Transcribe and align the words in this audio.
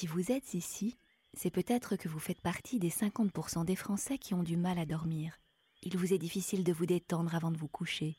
Si 0.00 0.06
vous 0.06 0.32
êtes 0.32 0.54
ici, 0.54 0.96
c'est 1.34 1.50
peut-être 1.50 1.96
que 1.96 2.08
vous 2.08 2.18
faites 2.18 2.40
partie 2.40 2.78
des 2.78 2.88
50% 2.88 3.66
des 3.66 3.76
Français 3.76 4.16
qui 4.16 4.32
ont 4.32 4.42
du 4.42 4.56
mal 4.56 4.78
à 4.78 4.86
dormir. 4.86 5.38
Il 5.82 5.98
vous 5.98 6.14
est 6.14 6.18
difficile 6.18 6.64
de 6.64 6.72
vous 6.72 6.86
détendre 6.86 7.34
avant 7.34 7.50
de 7.50 7.58
vous 7.58 7.68
coucher. 7.68 8.16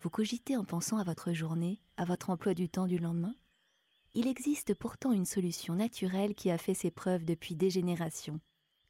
Vous 0.00 0.10
cogitez 0.10 0.56
en 0.56 0.64
pensant 0.64 0.96
à 0.96 1.02
votre 1.02 1.32
journée, 1.32 1.80
à 1.96 2.04
votre 2.04 2.30
emploi 2.30 2.54
du 2.54 2.68
temps 2.68 2.86
du 2.86 2.98
lendemain 2.98 3.34
Il 4.14 4.28
existe 4.28 4.74
pourtant 4.74 5.10
une 5.10 5.24
solution 5.24 5.74
naturelle 5.74 6.36
qui 6.36 6.52
a 6.52 6.56
fait 6.56 6.72
ses 6.72 6.92
preuves 6.92 7.24
depuis 7.24 7.56
des 7.56 7.68
générations. 7.68 8.38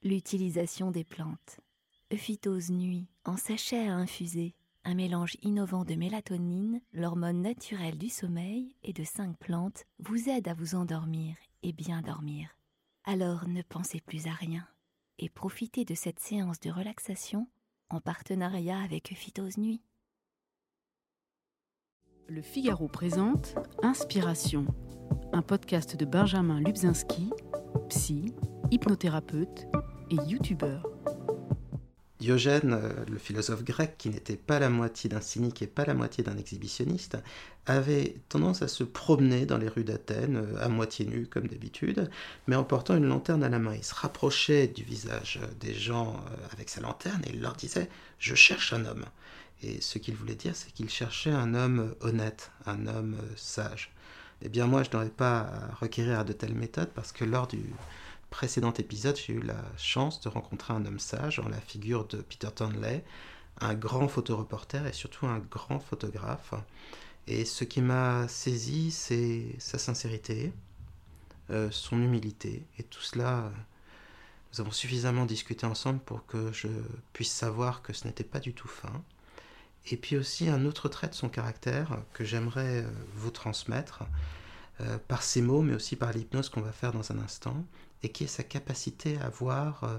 L'utilisation 0.03 0.91
des 0.91 1.05
plantes. 1.05 1.61
Euphytose 2.13 2.69
nuit, 2.69 3.09
en 3.25 3.39
sachet 3.39 3.89
à 3.89 3.95
infuser, 3.95 4.55
un 4.85 4.93
mélange 4.93 5.39
innovant 5.41 5.87
de 5.87 5.95
mélatonine, 5.95 6.83
l'hormone 6.93 7.41
naturelle 7.41 7.97
du 7.97 8.11
sommeil, 8.11 8.77
et 8.83 8.93
de 8.93 9.03
cinq 9.03 9.39
plantes 9.39 9.87
vous 9.99 10.29
aide 10.29 10.47
à 10.47 10.53
vous 10.53 10.75
endormir 10.75 11.37
et 11.65 11.73
bien 11.73 12.03
dormir. 12.03 12.57
Alors 13.05 13.49
ne 13.49 13.63
pensez 13.63 14.01
plus 14.01 14.27
à 14.27 14.33
rien 14.33 14.67
et 15.19 15.29
profitez 15.29 15.85
de 15.85 15.95
cette 15.95 16.21
séance 16.21 16.61
de 16.61 16.71
relaxation 16.71 17.49
en 17.89 18.01
partenariat 18.01 18.79
avec 18.79 19.13
Phytose 19.15 19.59
Nuit. 19.59 19.83
Le 22.29 22.43
Figaro 22.43 22.89
présente 22.89 23.55
Inspiration, 23.83 24.67
un 25.33 25.43
podcast 25.43 25.97
de 25.97 26.05
Benjamin 26.05 26.61
Lubzinski, 26.61 27.31
psy, 27.89 28.35
hypnothérapeute 28.71 29.67
et 30.11 30.17
youtubeur. 30.27 30.87
Diogène, 32.25 32.73
euh, 32.73 33.05
le 33.07 33.19
philosophe 33.19 33.65
grec, 33.65 33.97
qui 33.99 34.09
n'était 34.09 34.39
pas 34.39 34.59
la 34.59 34.71
moitié 34.71 35.11
d'un 35.11 35.21
cynique 35.21 35.61
et 35.61 35.67
pas 35.67 35.85
la 35.85 35.93
moitié 35.93 36.25
d'un 36.25 36.39
exhibitionniste, 36.39 37.19
avait 37.67 38.17
tendance 38.31 38.63
à 38.63 38.69
se 38.69 38.83
promener 38.83 39.45
dans 39.45 39.59
les 39.59 39.69
rues 39.69 39.85
d'Athènes, 39.85 40.37
euh, 40.37 40.65
à 40.65 40.71
moitié 40.71 41.05
nu 41.05 41.27
comme 41.27 41.49
d'habitude, 41.49 42.09
mais 42.47 42.57
en 42.57 42.65
portant 42.65 42.97
une 42.97 43.05
lanterne 43.05 43.45
à 43.45 43.51
la 43.51 43.59
main. 43.59 43.75
Il 43.75 43.85
se 43.85 43.95
rapprochait 43.95 44.69
du 44.69 44.85
visage 44.85 45.39
des 45.61 45.75
gens 45.75 46.15
euh, 46.15 46.37
avec 46.53 46.71
sa 46.71 46.81
lanterne 46.81 47.21
et 47.27 47.35
il 47.35 47.43
leur 47.43 47.57
disait⁇ 47.57 47.83
Je 48.19 48.35
cherche 48.35 48.73
un 48.73 48.87
homme⁇ 48.87 49.05
Et 49.69 49.83
ce 49.83 49.99
qu'il 49.99 50.15
voulait 50.15 50.35
dire, 50.35 50.57
c'est 50.57 50.73
qu'il 50.73 50.89
cherchait 50.89 51.31
un 51.31 51.55
homme 51.55 51.95
honnête, 52.01 52.53
un 52.65 52.87
homme 52.87 53.19
sage. 53.37 53.93
Eh 54.41 54.49
bien 54.49 54.67
moi, 54.67 54.83
je 54.83 54.89
n'aurais 54.95 55.11
pas 55.11 55.41
à 55.41 55.75
requérir 55.75 56.25
de 56.25 56.33
telles 56.33 56.55
méthodes 56.55 56.91
parce 56.95 57.13
que 57.13 57.27
lors 57.27 57.49
du 57.49 57.61
précédent 58.31 58.73
épisode, 58.73 59.17
j'ai 59.17 59.35
eu 59.35 59.41
la 59.41 59.63
chance 59.77 60.21
de 60.21 60.29
rencontrer 60.29 60.75
un 60.75 60.85
homme 60.87 60.99
sage 60.99 61.39
en 61.39 61.49
la 61.49 61.61
figure 61.61 62.07
de 62.07 62.19
Peter 62.19 62.49
Tonley, 62.55 63.05
un 63.61 63.75
grand 63.75 64.09
photoreporter 64.09 64.87
et 64.87 64.93
surtout 64.93 65.27
un 65.27 65.39
grand 65.39 65.81
photographe. 65.81 66.55
Et 67.27 67.45
ce 67.45 67.65
qui 67.65 67.81
m'a 67.81 68.29
saisi, 68.29 68.91
c'est 68.91 69.55
sa 69.59 69.79
sincérité, 69.79 70.53
euh, 71.51 71.71
son 71.71 72.01
humilité, 72.03 72.65
et 72.79 72.83
tout 72.83 73.01
cela, 73.01 73.51
nous 74.53 74.61
avons 74.61 74.73
suffisamment 74.73 75.25
discuté 75.25 75.67
ensemble 75.67 76.01
pour 76.01 76.27
que 76.27 76.53
je 76.53 76.69
puisse 77.13 77.33
savoir 77.33 77.83
que 77.83 77.93
ce 77.93 78.07
n'était 78.07 78.25
pas 78.25 78.41
du 78.41 78.53
tout 78.53 78.69
fin. 78.69 79.03
Et 79.91 79.97
puis 79.97 80.17
aussi 80.17 80.49
un 80.49 80.65
autre 80.65 80.89
trait 80.89 81.09
de 81.09 81.15
son 81.15 81.29
caractère 81.29 81.99
que 82.15 82.25
j'aimerais 82.25 82.83
euh, 82.83 82.91
vous 83.15 83.31
transmettre, 83.31 84.05
euh, 84.81 84.99
par 85.09 85.23
ces 85.23 85.41
mots, 85.41 85.63
mais 85.63 85.75
aussi 85.75 85.97
par 85.97 86.13
l'hypnose 86.13 86.49
qu'on 86.49 86.61
va 86.61 86.73
faire 86.73 86.93
dans 86.93 87.13
un 87.13 87.19
instant, 87.19 87.65
et 88.03 88.09
qui 88.11 88.25
est 88.25 88.29
sa 88.29 88.43
capacité 88.43 89.19
à 89.19 89.29
voir 89.29 89.85
euh, 89.85 89.99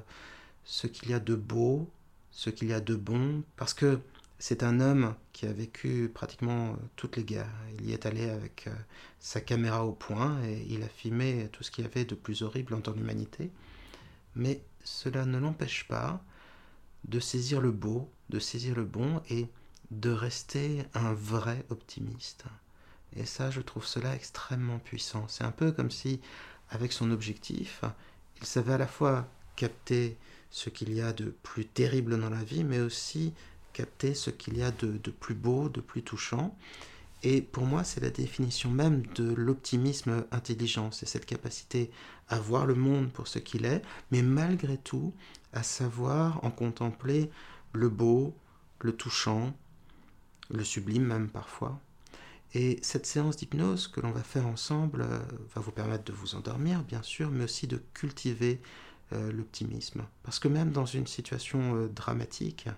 ce 0.65 0.87
qu'il 0.87 1.09
y 1.09 1.13
a 1.13 1.19
de 1.19 1.35
beau, 1.35 1.89
ce 2.31 2.49
qu'il 2.49 2.67
y 2.67 2.73
a 2.73 2.81
de 2.81 2.95
bon, 2.95 3.43
parce 3.55 3.73
que 3.73 3.99
c'est 4.37 4.63
un 4.63 4.81
homme 4.81 5.15
qui 5.31 5.45
a 5.45 5.53
vécu 5.53 6.11
pratiquement 6.13 6.71
euh, 6.71 6.75
toutes 6.97 7.15
les 7.15 7.23
guerres. 7.23 7.53
Il 7.79 7.89
y 7.89 7.93
est 7.93 8.05
allé 8.05 8.29
avec 8.29 8.67
sa 9.19 9.39
caméra 9.39 9.85
au 9.85 9.93
point 9.93 10.43
et 10.43 10.65
il 10.67 10.83
a 10.83 10.89
filmé 10.89 11.47
tout 11.53 11.63
ce 11.63 11.71
qu'il 11.71 11.85
y 11.85 11.87
avait 11.87 12.05
de 12.05 12.15
plus 12.15 12.41
horrible 12.41 12.73
en 12.73 12.91
l'humanité. 12.91 13.51
Mais 14.35 14.61
cela 14.83 15.25
ne 15.25 15.37
l'empêche 15.37 15.87
pas 15.87 16.21
de 17.07 17.19
saisir 17.19 17.61
le 17.61 17.71
beau, 17.71 18.09
de 18.29 18.39
saisir 18.39 18.75
le 18.75 18.83
bon 18.83 19.21
et 19.29 19.47
de 19.91 20.09
rester 20.09 20.83
un 20.93 21.13
vrai 21.13 21.65
optimiste. 21.69 22.45
Et 23.15 23.25
ça, 23.25 23.49
je 23.49 23.61
trouve 23.61 23.85
cela 23.85 24.13
extrêmement 24.15 24.79
puissant. 24.79 25.27
C'est 25.27 25.43
un 25.43 25.51
peu 25.51 25.71
comme 25.71 25.91
si 25.91 26.19
avec 26.69 26.91
son 26.91 27.11
objectif, 27.11 27.83
il 28.39 28.45
savait 28.45 28.73
à 28.73 28.77
la 28.77 28.87
fois 28.87 29.27
capter 29.55 30.17
ce 30.49 30.69
qu'il 30.69 30.93
y 30.93 31.01
a 31.01 31.13
de 31.13 31.33
plus 31.43 31.65
terrible 31.65 32.19
dans 32.19 32.29
la 32.29 32.43
vie, 32.43 32.63
mais 32.63 32.79
aussi 32.79 33.33
capter 33.73 34.13
ce 34.13 34.29
qu'il 34.29 34.57
y 34.57 34.63
a 34.63 34.71
de, 34.71 34.97
plus 35.11 35.35
beau, 35.35 35.69
de 35.69 35.81
plus 35.81 36.01
touchant. 36.01 36.57
Et 37.23 37.41
pour 37.41 37.65
moi, 37.65 37.83
c'est 37.83 38.01
la 38.01 38.09
définition 38.09 38.69
même 38.69 39.05
de 39.15 39.33
l'optimisme 39.33 40.25
intelligent, 40.31 40.91
c'est 40.91 41.07
cette 41.07 41.25
capacité 41.25 41.91
à 42.29 42.39
voir 42.39 42.65
le 42.65 42.75
monde 42.75 43.11
pour 43.11 43.27
ce 43.27 43.39
qu'il 43.39 43.65
est, 43.65 43.81
mais 44.11 44.21
malgré 44.21 44.77
tout 44.77 45.13
à 45.53 45.63
savoir 45.63 46.43
en 46.43 46.51
contempler 46.51 47.29
le 47.73 47.89
beau, 47.89 48.35
le 48.79 48.93
touchant, 48.93 49.53
le 50.49 50.63
sublime 50.63 51.05
même 51.05 51.29
parfois. 51.29 51.79
Et 52.57 52.79
cette 52.81 53.05
séance 53.05 53.35
d'hypnose 53.35 53.89
que 53.89 53.99
l'on 53.99 54.11
va 54.11 54.23
faire 54.23 54.47
ensemble 54.47 55.01
euh, 55.01 55.19
va 55.53 55.59
vous 55.61 55.73
permettre 55.73 56.05
de 56.05 56.13
vous 56.13 56.35
endormir, 56.35 56.83
bien 56.83 57.03
sûr, 57.03 57.29
mais 57.29 57.43
aussi 57.43 57.67
de 57.67 57.81
cultiver 57.93 58.61
euh, 59.11 59.29
l'optimisme. 59.33 60.05
Parce 60.23 60.39
que 60.39 60.47
même 60.47 60.71
dans 60.71 60.85
une 60.85 61.05
situation 61.05 61.75
euh, 61.75 61.87
dramatique, 61.89 62.69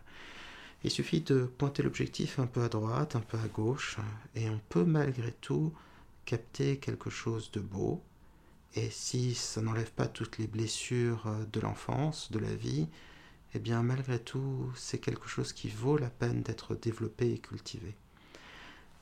il 0.84 0.90
suffit 0.90 1.22
de 1.22 1.44
pointer 1.60 1.84
l'objectif 1.84 2.40
un 2.40 2.48
peu 2.48 2.64
à 2.64 2.70
droite, 2.70 3.16
un 3.16 3.20
peu 3.20 3.38
à 3.38 3.48
gauche, 3.48 3.98
et 4.34 4.50
on 4.50 4.60
peut 4.70 4.84
malgré 4.84 5.32
tout 5.32 5.72
capter 6.26 6.78
quelque 6.78 7.12
chose 7.12 7.52
de 7.52 7.60
beau. 7.60 8.02
Et 8.74 8.90
si 8.90 9.36
ça 9.36 9.62
n'enlève 9.62 9.92
pas 9.92 10.08
toutes 10.08 10.40
les 10.40 10.48
blessures 10.48 11.32
de 11.54 11.60
l'enfance, 11.60 12.32
de 12.32 12.40
la 12.40 12.54
vie, 12.56 12.88
eh 13.54 13.60
bien 13.60 13.84
malgré 13.84 14.18
tout, 14.20 14.72
c'est 14.76 15.00
quelque 15.00 15.28
chose 15.28 15.54
qui 15.54 15.70
vaut 15.70 15.98
la 15.98 16.10
peine 16.10 16.42
d'être 16.42 16.74
développé 16.74 17.32
et 17.32 17.40
cultivé. 17.40 17.96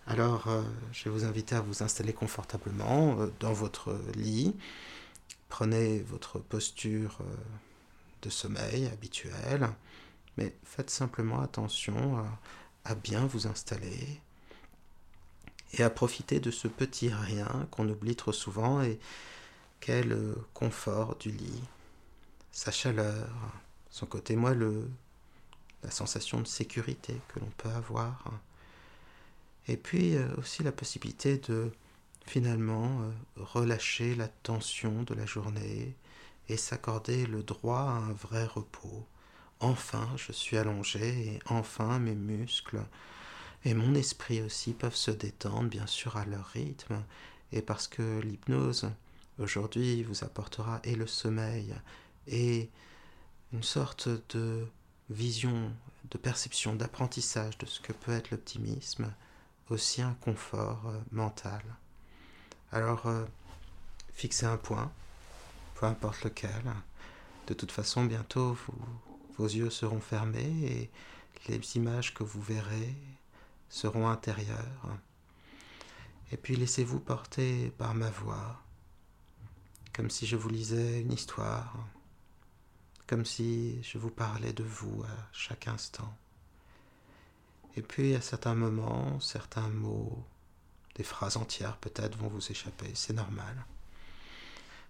Alors, 0.08 0.48
euh, 0.48 0.62
je 0.92 1.06
vais 1.06 1.10
vous 1.10 1.26
inviter 1.26 1.56
à 1.56 1.62
vous 1.62 1.82
installer 1.82 2.14
confortablement 2.14 3.20
euh, 3.20 3.34
dans 3.40 3.54
votre 3.54 4.00
lit. 4.16 4.56
Prenez 5.50 6.00
votre 6.02 6.38
posture 6.38 7.18
euh, 7.22 7.36
de 8.22 8.30
sommeil 8.30 8.86
habituelle, 8.88 9.68
mais 10.38 10.56
faites 10.64 10.92
simplement 10.92 11.42
attention 11.42 12.24
à, 12.84 12.94
bien 12.94 13.26
vous 13.26 13.48
installer 13.48 14.22
et 15.74 15.82
à 15.82 15.90
profiter 15.90 16.40
de 16.40 16.52
ce 16.52 16.68
petit 16.68 17.10
rien 17.10 17.68
qu'on 17.72 17.90
oublie 17.90 18.16
trop 18.16 18.32
souvent 18.32 18.82
et 18.84 19.00
qu'est 19.80 20.04
le 20.04 20.38
confort 20.54 21.16
du 21.16 21.32
lit, 21.32 21.64
sa 22.52 22.72
chaleur, 22.72 23.28
son 23.90 24.06
côté 24.06 24.36
moelleux, 24.36 24.88
la 25.84 25.90
sensation 25.90 26.40
de 26.42 26.48
sécurité 26.48 27.20
que 27.30 27.40
l'on 27.40 27.52
peut 27.58 27.70
avoir. 27.70 28.24
Et 29.68 29.78
puis 29.78 30.16
euh, 30.16 30.28
aussi 30.38 30.64
la 30.64 30.72
possibilité 30.72 31.38
de 31.38 31.72
finalement 32.26 33.02
euh, 33.02 33.12
relâcher 33.38 34.16
la 34.16 34.28
tension 34.28 35.04
de 35.04 35.14
la 35.14 35.26
journée 35.26 35.96
et 36.50 36.58
s'accorder 36.58 37.26
le 37.26 37.44
droit 37.44 37.80
à 37.80 38.10
un 38.10 38.14
vrai 38.14 38.46
repos. 38.46 39.06
Enfin, 39.60 40.10
je 40.18 40.32
suis 40.32 40.58
allongé 40.58 41.28
et 41.28 41.40
enfin 41.48 42.00
mes 42.00 42.16
muscles 42.16 42.82
et 43.66 43.74
mon 43.74 43.96
esprit 43.96 44.42
aussi 44.42 44.74
peuvent 44.74 44.96
se 44.96 45.10
détendre, 45.10 45.70
bien 45.70 45.88
sûr, 45.88 46.18
à 46.18 46.26
leur 46.26 46.46
rythme. 46.46 47.04
Et 47.52 47.64
parce 47.64 47.88
que 47.88 48.20
l'hypnose, 48.20 48.92
aujourd'hui, 49.40 50.04
vous 50.04 50.24
apportera 50.24 50.80
et 50.84 50.96
le 50.96 51.08
sommeil 51.08 51.74
et 52.28 52.70
une 53.54 53.64
sorte 53.64 54.08
de 54.36 54.68
vision, 55.10 55.72
de 56.12 56.18
perception, 56.20 56.76
d'apprentissage 56.76 57.58
de 57.58 57.66
ce 57.66 57.80
que 57.80 57.94
peut 57.94 58.12
être 58.12 58.30
l'optimisme, 58.30 59.12
aussi 59.70 60.02
un 60.02 60.14
confort 60.22 60.84
euh, 60.88 61.00
mental. 61.12 61.62
Alors, 62.72 63.06
euh, 63.08 63.26
fixez 64.14 64.46
un 64.46 64.58
point, 64.58 64.92
peu 65.76 65.86
importe 65.86 66.24
lequel. 66.24 66.64
De 67.48 67.54
toute 67.54 67.72
façon, 67.72 68.06
bientôt, 68.06 68.58
vos 69.38 69.46
yeux 69.46 69.70
seront 69.70 70.00
fermés 70.00 70.42
et 70.64 70.92
les 71.48 71.78
images 71.78 72.14
que 72.14 72.24
vous 72.24 72.42
verrez 72.42 72.96
seront 73.70 74.08
intérieures. 74.08 74.98
Et 76.32 76.38
puis 76.38 76.56
laissez-vous 76.56 77.00
porter 77.00 77.72
par 77.78 77.94
ma 77.94 78.10
voix, 78.10 78.62
comme 79.94 80.10
si 80.10 80.26
je 80.26 80.36
vous 80.36 80.50
lisais 80.50 81.02
une 81.02 81.14
histoire, 81.14 81.78
comme 83.08 83.26
si 83.26 83.82
je 83.84 83.98
vous 83.98 84.10
parlais 84.10 84.54
de 84.54 84.64
vous 84.64 85.04
à 85.04 85.30
chaque 85.32 85.68
instant. 85.68 86.12
Et 87.78 87.82
puis 87.82 88.16
à 88.16 88.22
certains 88.22 88.56
moments, 88.56 89.20
certains 89.20 89.68
mots, 89.68 90.24
des 90.96 91.04
phrases 91.04 91.38
entières 91.38 91.78
peut-être 91.78 92.18
vont 92.18 92.30
vous 92.30 92.52
échapper, 92.52 92.90
c'est 92.94 93.14
normal. 93.14 93.66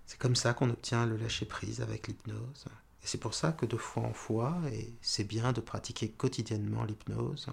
C'est 0.06 0.20
comme 0.20 0.36
ça 0.36 0.54
qu'on 0.54 0.70
obtient 0.70 1.06
le 1.06 1.18
lâcher-prise 1.18 1.82
avec 1.82 2.08
l'hypnose. 2.08 2.66
Et 3.04 3.08
c'est 3.08 3.18
pour 3.18 3.34
ça 3.34 3.52
que 3.52 3.66
de 3.66 3.78
fois 3.78 4.04
en 4.04 4.14
fois, 4.14 4.58
et 4.72 4.94
c'est 5.02 5.24
bien 5.24 5.52
de 5.52 5.62
pratiquer 5.62 6.10
quotidiennement 6.10 6.84
l'hypnose, 6.84 7.48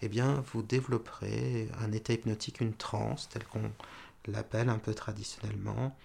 eh 0.00 0.08
bien 0.08 0.44
vous 0.52 0.62
développerez 0.62 1.68
un 1.80 1.92
état 1.92 2.12
hypnotique, 2.12 2.60
une 2.60 2.74
transe, 2.74 3.28
tel 3.28 3.44
qu'on 3.44 3.70
l'appelle 4.26 4.68
un 4.68 4.78
peu 4.78 4.94
traditionnellement, 4.94 5.96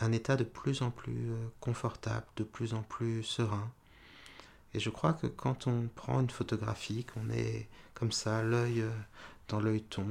un 0.00 0.12
état 0.12 0.36
de 0.36 0.44
plus 0.44 0.80
en 0.82 0.90
plus 0.90 1.30
euh, 1.30 1.48
confortable, 1.60 2.26
de 2.36 2.44
plus 2.44 2.72
en 2.72 2.82
plus 2.82 3.22
serein. 3.22 3.70
Et 4.74 4.80
je 4.80 4.90
crois 4.90 5.12
que 5.12 5.26
quand 5.26 5.66
on 5.66 5.88
prend 5.94 6.20
une 6.20 6.30
photographie, 6.30 7.04
qu'on 7.04 7.28
est 7.30 7.68
comme 7.94 8.12
ça, 8.12 8.42
l'œil 8.42 8.82
euh, 8.82 8.90
dans 9.48 9.60
l'œil 9.60 9.82
ton, 9.82 10.06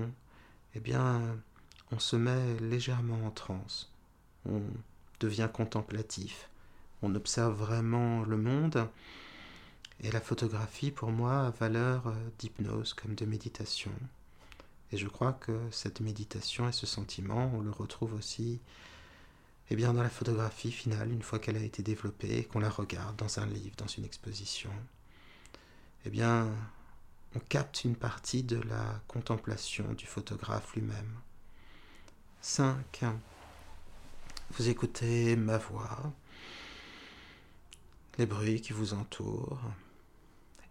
eh 0.76 0.80
bien, 0.80 1.22
on 1.92 2.00
se 2.00 2.16
met 2.16 2.60
légèrement 2.60 3.26
en 3.26 3.32
transe. 3.32 3.92
On 4.46 4.62
devient 5.20 5.50
contemplatif. 5.52 6.50
On 7.02 7.16
observe 7.16 7.54
vraiment 7.54 8.24
le 8.24 8.38
monde. 8.38 8.88
Et 10.02 10.12
la 10.12 10.22
photographie, 10.22 10.92
pour 10.92 11.12
moi, 11.12 11.48
a 11.48 11.50
valeur 11.52 12.08
euh, 12.08 12.14
d'hypnose 12.38 12.94
comme 12.94 13.16
de 13.16 13.26
méditation. 13.26 13.92
Et 14.92 14.98
je 14.98 15.08
crois 15.08 15.34
que 15.34 15.58
cette 15.72 16.02
méditation 16.02 16.68
et 16.68 16.72
ce 16.72 16.86
sentiment, 16.86 17.52
on 17.54 17.62
le 17.62 17.72
retrouve 17.72 18.14
aussi 18.14 18.60
eh 19.72 19.76
bien, 19.76 19.94
dans 19.94 20.04
la 20.04 20.10
photographie 20.10 20.72
finale, 20.72 21.12
une 21.12 21.22
fois 21.22 21.40
qu'elle 21.40 21.58
a 21.58 21.64
été 21.64 21.84
développée 21.84 22.46
qu'on 22.46 22.60
la 22.60 22.70
regarde 22.70 23.16
dans 23.18 23.40
un 23.40 23.46
livre, 23.46 23.76
dans 23.78 23.88
une 23.88 24.06
exposition, 24.06 24.72
eh 26.06 26.10
bien, 26.10 26.52
on 27.36 27.40
capte 27.40 27.84
une 27.84 27.96
partie 27.96 28.42
de 28.42 28.60
la 28.62 29.00
contemplation 29.08 29.94
du 29.94 30.08
photographe 30.08 30.74
lui-même. 30.74 31.20
5. 32.42 33.04
Vous 34.52 34.70
écoutez 34.70 35.36
ma 35.36 35.58
voix, 35.58 36.12
les 38.18 38.26
bruits 38.26 38.62
qui 38.62 38.74
vous 38.74 38.94
entourent, 38.94 39.62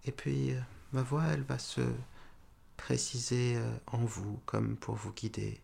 et 0.04 0.12
puis 0.12 0.54
ma 0.92 1.02
voix, 1.02 1.24
elle 1.26 1.42
va 1.42 1.58
se 1.58 1.82
préciser 2.76 3.56
euh, 3.56 3.70
en 3.86 3.98
vous 3.98 4.40
comme 4.46 4.76
pour 4.76 4.94
vous 4.94 5.12
guider 5.12 5.60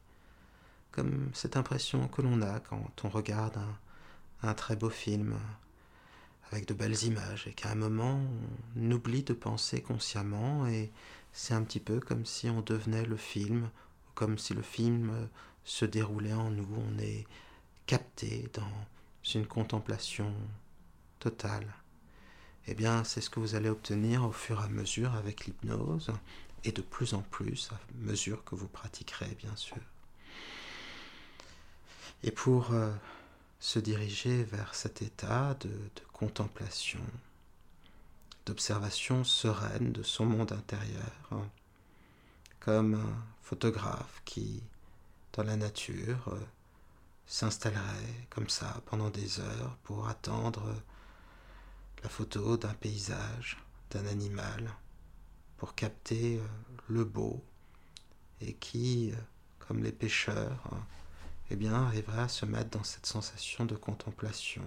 comme 0.94 1.30
cette 1.34 1.56
impression 1.56 2.06
que 2.06 2.22
l'on 2.22 2.40
a 2.40 2.60
quand 2.60 3.04
on 3.04 3.08
regarde 3.08 3.58
un, 4.42 4.54
très 4.54 4.76
beau 4.76 4.90
film 4.90 5.36
avec 6.52 6.68
de 6.68 6.74
belles 6.74 7.02
images 7.02 7.48
et 7.48 7.52
qu'à 7.52 7.70
un 7.72 7.74
moment 7.74 8.20
on 8.76 8.90
oublie 8.92 9.24
de 9.24 9.32
penser 9.32 9.82
consciemment 9.82 10.66
et 10.68 10.92
c'est 11.32 11.54
un 11.54 11.64
petit 11.64 11.80
peu 11.80 11.98
comme 11.98 12.24
si 12.24 12.48
on 12.48 12.60
devenait 12.60 13.04
le 13.04 13.16
film, 13.16 13.70
comme 14.14 14.38
si 14.38 14.54
le 14.54 14.62
film 14.62 15.28
se 15.64 15.84
déroulait 15.84 16.32
en 16.32 16.50
nous, 16.50 16.68
on 16.76 16.98
est 17.00 17.26
capté 17.86 18.48
dans 18.54 18.86
une 19.34 19.46
contemplation 19.46 20.32
totale. 21.18 21.66
Eh 22.68 22.74
bien, 22.74 23.02
c'est 23.02 23.20
ce 23.20 23.30
que 23.30 23.40
vous 23.40 23.56
allez 23.56 23.68
obtenir 23.68 24.24
au 24.24 24.32
fur 24.32 24.60
et 24.60 24.64
à 24.64 24.68
mesure 24.68 25.14
avec 25.14 25.46
l'hypnose 25.46 26.12
et 26.62 26.70
de 26.70 26.82
plus 26.82 27.14
en 27.14 27.22
plus 27.22 27.70
à 27.72 27.80
mesure 27.96 28.44
que 28.44 28.54
vous 28.54 28.68
pratiquerez, 28.68 29.34
bien 29.40 29.56
sûr. 29.56 29.82
Et 32.26 32.30
pour 32.30 32.72
euh, 32.72 32.90
se 33.60 33.78
diriger 33.78 34.44
vers 34.44 34.74
cet 34.74 35.02
état 35.02 35.54
de, 35.60 35.70
contemplation, 36.14 37.02
d'observation 38.46 39.24
sereine 39.24 39.92
de 39.92 40.02
son 40.02 40.24
monde 40.24 40.52
intérieur, 40.52 41.12
hein, 41.32 41.46
comme 42.60 42.94
un 42.94 43.24
photographe 43.42 44.22
qui, 44.24 44.62
dans 45.34 45.42
la 45.42 45.56
nature, 45.56 46.28
euh, 46.28 46.40
s'installerait 47.26 48.26
comme 48.30 48.48
ça 48.48 48.80
pendant 48.86 49.10
des 49.10 49.40
heures 49.40 49.76
pour 49.82 50.08
attendre 50.08 50.74
la 52.02 52.08
photo 52.08 52.56
d'un 52.56 52.72
paysage, 52.72 53.58
d'un 53.90 54.06
animal, 54.06 54.72
pour 55.58 55.74
capter 55.74 56.38
euh, 56.38 56.46
le 56.88 57.04
beau, 57.04 57.44
et 58.40 58.54
qui, 58.54 59.12
comme 59.58 59.82
les 59.82 59.92
pêcheurs, 59.92 60.62
hein, 60.72 60.86
eh 61.50 61.56
bien, 61.56 61.74
arriverait 61.74 62.22
à 62.22 62.28
se 62.28 62.46
mettre 62.46 62.70
dans 62.70 62.84
cette 62.84 63.06
sensation 63.06 63.64
de 63.64 63.76
contemplation, 63.76 64.64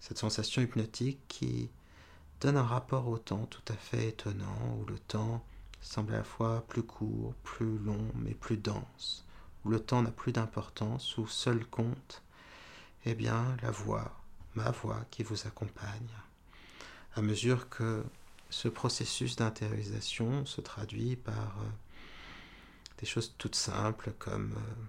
cette 0.00 0.18
sensation 0.18 0.62
hypnotique 0.62 1.20
qui 1.28 1.70
donne 2.40 2.56
un 2.56 2.62
rapport 2.62 3.08
au 3.08 3.18
temps 3.18 3.46
tout 3.46 3.72
à 3.72 3.76
fait 3.76 4.08
étonnant, 4.08 4.76
où 4.78 4.84
le 4.86 4.98
temps 4.98 5.44
semble 5.80 6.14
à 6.14 6.18
la 6.18 6.24
fois 6.24 6.64
plus 6.68 6.82
court, 6.82 7.34
plus 7.42 7.78
long, 7.78 8.10
mais 8.14 8.34
plus 8.34 8.56
dense, 8.56 9.24
où 9.64 9.70
le 9.70 9.80
temps 9.80 10.02
n'a 10.02 10.10
plus 10.10 10.32
d'importance, 10.32 11.16
où 11.16 11.26
seul 11.26 11.64
compte, 11.64 12.22
eh 13.04 13.14
bien, 13.14 13.56
la 13.62 13.70
voix, 13.70 14.20
ma 14.54 14.70
voix 14.70 15.04
qui 15.10 15.22
vous 15.22 15.46
accompagne, 15.46 16.08
à 17.14 17.22
mesure 17.22 17.68
que 17.68 18.04
ce 18.50 18.68
processus 18.68 19.36
d'intériorisation 19.36 20.44
se 20.44 20.60
traduit 20.60 21.16
par 21.16 21.34
euh, 21.34 21.68
des 22.98 23.06
choses 23.06 23.34
toutes 23.38 23.54
simples 23.54 24.12
comme 24.18 24.52
euh, 24.52 24.84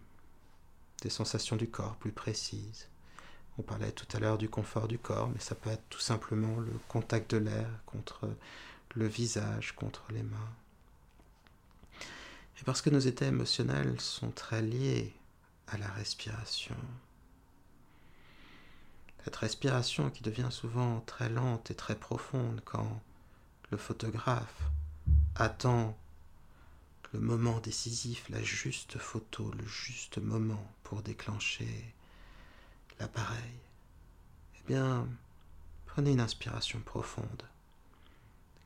des 1.02 1.10
sensations 1.10 1.56
du 1.56 1.70
corps 1.70 1.96
plus 1.96 2.12
précises. 2.12 2.88
On 3.58 3.64
parlait 3.64 3.92
tout 3.92 4.08
à 4.16 4.20
l'heure 4.20 4.38
du 4.38 4.50
confort 4.50 4.88
du 4.88 5.00
corps, 5.00 5.30
mais 5.30 5.40
ça 5.40 5.56
peut 5.56 5.70
être 5.70 5.88
tout 5.90 6.00
simplement 6.00 6.60
le 6.60 6.74
contact 6.88 7.32
de 7.32 7.38
l'air 7.38 7.68
contre 7.86 8.30
le 8.96 9.08
visage, 9.08 9.76
contre 9.76 10.06
les 10.12 10.24
mains. 10.24 10.54
Et 12.60 12.64
parce 12.64 12.82
que 12.82 12.90
nos 12.90 13.00
états 13.00 13.28
émotionnels 13.28 14.00
sont 14.02 14.32
très 14.32 14.62
liés 14.62 15.14
à 15.68 15.78
la 15.78 15.88
respiration. 15.88 16.76
Cette 19.24 19.36
respiration 19.36 20.10
qui 20.10 20.24
devient 20.24 20.48
souvent 20.50 21.02
très 21.02 21.30
lente 21.30 21.70
et 21.70 21.76
très 21.76 21.96
profonde 21.96 22.62
quand 22.64 23.02
le 23.72 23.78
photographe 23.78 24.64
attend 25.36 25.98
le 27.14 27.20
moment 27.20 27.60
décisif, 27.60 28.30
la 28.30 28.42
juste 28.42 28.98
photo, 28.98 29.52
le 29.52 29.66
juste 29.66 30.18
moment 30.18 30.72
pour 30.88 31.02
déclencher 31.02 31.94
l'appareil, 32.98 33.60
eh 34.58 34.64
bien, 34.68 35.06
prenez 35.86 36.14
une 36.14 36.22
inspiration 36.22 36.80
profonde, 36.80 37.44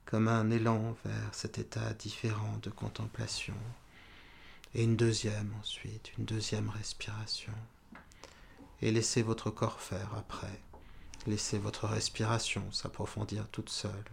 comme 0.06 0.28
un 0.28 0.52
élan 0.52 0.96
vers 1.04 1.34
cet 1.34 1.58
état 1.58 1.96
différent 1.96 2.60
de 2.62 2.70
contemplation, 2.70 3.56
et 4.76 4.84
une 4.84 4.96
deuxième 4.96 5.52
ensuite, 5.60 6.16
une 6.20 6.26
deuxième 6.26 6.70
respiration, 6.70 7.56
et 8.84 8.92
laissez 8.92 9.24
votre 9.24 9.50
corps 9.50 9.82
faire 9.82 10.14
après, 10.16 10.62
laissez 11.26 11.58
votre 11.58 11.88
respiration 11.88 12.72
s'approfondir 12.72 13.48
toute 13.48 13.70
seule. 13.70 14.12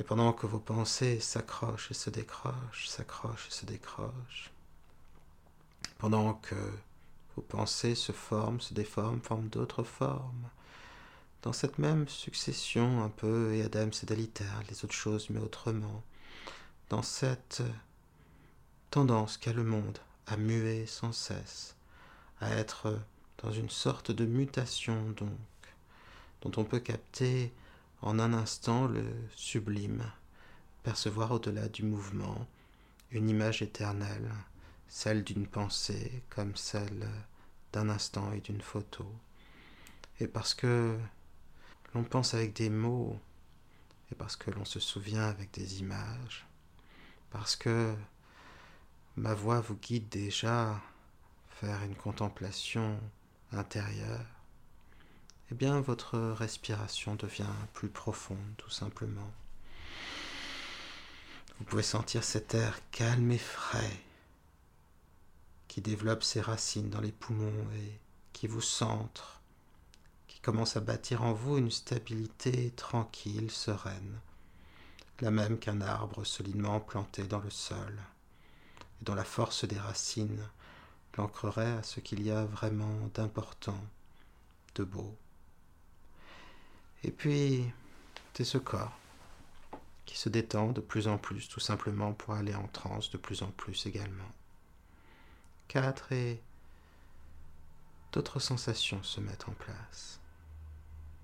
Et 0.00 0.02
pendant 0.02 0.32
que 0.32 0.48
vos 0.48 0.58
pensées 0.58 1.20
s'accrochent 1.20 1.92
et 1.92 1.94
se 1.94 2.10
décrochent, 2.10 2.88
s'accrochent 2.88 3.46
et 3.46 3.52
se 3.52 3.64
décrochent, 3.64 4.50
pendant 6.00 6.32
que 6.32 6.54
vos 7.36 7.42
pensées 7.42 7.94
se 7.94 8.10
forment, 8.10 8.60
se 8.60 8.72
déforment, 8.72 9.20
forment 9.20 9.50
d'autres 9.50 9.82
formes, 9.82 10.48
dans 11.42 11.52
cette 11.52 11.78
même 11.78 12.08
succession 12.08 13.04
un 13.04 13.10
peu 13.10 13.54
et 13.54 13.62
Adam 13.62 13.92
sédalitaire, 13.92 14.62
les 14.70 14.82
autres 14.82 14.94
choses 14.94 15.28
mais 15.28 15.40
autrement, 15.40 16.02
dans 16.88 17.02
cette 17.02 17.62
tendance 18.90 19.36
qu'a 19.36 19.52
le 19.52 19.62
monde 19.62 19.98
à 20.26 20.38
muer 20.38 20.86
sans 20.86 21.12
cesse, 21.12 21.76
à 22.40 22.50
être 22.50 22.98
dans 23.42 23.52
une 23.52 23.70
sorte 23.70 24.10
de 24.10 24.24
mutation 24.24 25.10
donc, 25.10 25.28
dont 26.40 26.52
on 26.56 26.64
peut 26.64 26.80
capter 26.80 27.52
en 28.00 28.18
un 28.18 28.32
instant 28.32 28.86
le 28.86 29.04
sublime, 29.36 30.10
percevoir 30.82 31.32
au-delà 31.32 31.68
du 31.68 31.82
mouvement 31.82 32.46
une 33.10 33.28
image 33.28 33.60
éternelle, 33.60 34.30
celle 34.90 35.22
d'une 35.22 35.46
pensée 35.46 36.24
comme 36.28 36.56
celle 36.56 37.08
d'un 37.72 37.88
instant 37.88 38.32
et 38.32 38.40
d'une 38.40 38.60
photo. 38.60 39.06
Et 40.18 40.26
parce 40.26 40.52
que 40.52 40.98
l'on 41.94 42.02
pense 42.02 42.34
avec 42.34 42.52
des 42.52 42.68
mots, 42.68 43.18
et 44.10 44.16
parce 44.16 44.34
que 44.34 44.50
l'on 44.50 44.64
se 44.64 44.80
souvient 44.80 45.28
avec 45.28 45.52
des 45.52 45.78
images, 45.78 46.44
parce 47.30 47.54
que 47.54 47.94
ma 49.16 49.32
voix 49.32 49.60
vous 49.60 49.76
guide 49.76 50.08
déjà 50.08 50.80
faire 51.48 51.82
une 51.84 51.94
contemplation 51.94 52.98
intérieure, 53.52 54.26
eh 55.52 55.54
bien 55.54 55.80
votre 55.80 56.18
respiration 56.18 57.14
devient 57.14 57.46
plus 57.74 57.90
profonde 57.90 58.54
tout 58.56 58.70
simplement. 58.70 59.30
Vous 61.58 61.64
pouvez 61.64 61.84
sentir 61.84 62.24
cet 62.24 62.54
air 62.54 62.80
calme 62.90 63.30
et 63.30 63.38
frais 63.38 64.02
qui 65.70 65.80
développe 65.80 66.24
ses 66.24 66.40
racines 66.40 66.90
dans 66.90 67.00
les 67.00 67.12
poumons 67.12 67.64
et 67.76 68.00
qui 68.32 68.48
vous 68.48 68.60
centre, 68.60 69.40
qui 70.26 70.40
commence 70.40 70.76
à 70.76 70.80
bâtir 70.80 71.22
en 71.22 71.32
vous 71.32 71.58
une 71.58 71.70
stabilité 71.70 72.72
tranquille, 72.72 73.52
sereine, 73.52 74.18
la 75.20 75.30
même 75.30 75.60
qu'un 75.60 75.80
arbre 75.80 76.24
solidement 76.24 76.80
planté 76.80 77.22
dans 77.22 77.38
le 77.38 77.50
sol, 77.50 78.00
et 79.00 79.04
dont 79.04 79.14
la 79.14 79.22
force 79.22 79.64
des 79.64 79.78
racines 79.78 80.44
l'ancrerait 81.16 81.76
à 81.78 81.84
ce 81.84 82.00
qu'il 82.00 82.20
y 82.24 82.32
a 82.32 82.44
vraiment 82.46 83.08
d'important, 83.14 83.80
de 84.74 84.82
beau. 84.82 85.16
Et 87.04 87.12
puis, 87.12 87.64
c'est 88.34 88.42
ce 88.42 88.58
corps 88.58 88.98
qui 90.04 90.18
se 90.18 90.30
détend 90.30 90.72
de 90.72 90.80
plus 90.80 91.06
en 91.06 91.16
plus, 91.16 91.48
tout 91.48 91.60
simplement 91.60 92.12
pour 92.12 92.34
aller 92.34 92.56
en 92.56 92.66
transe 92.66 93.12
de 93.12 93.18
plus 93.18 93.44
en 93.44 93.52
plus 93.52 93.86
également. 93.86 94.32
4 95.70 96.10
et 96.10 96.42
d'autres 98.10 98.40
sensations 98.40 99.04
se 99.04 99.20
mettent 99.20 99.48
en 99.48 99.52
place. 99.52 100.18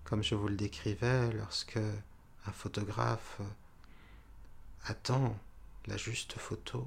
Comme 0.04 0.22
je 0.22 0.36
vous 0.36 0.46
le 0.46 0.54
décrivais, 0.54 1.32
lorsque 1.32 1.78
un 1.78 2.52
photographe 2.52 3.40
attend 4.84 5.36
la 5.86 5.96
juste 5.96 6.38
photo, 6.38 6.86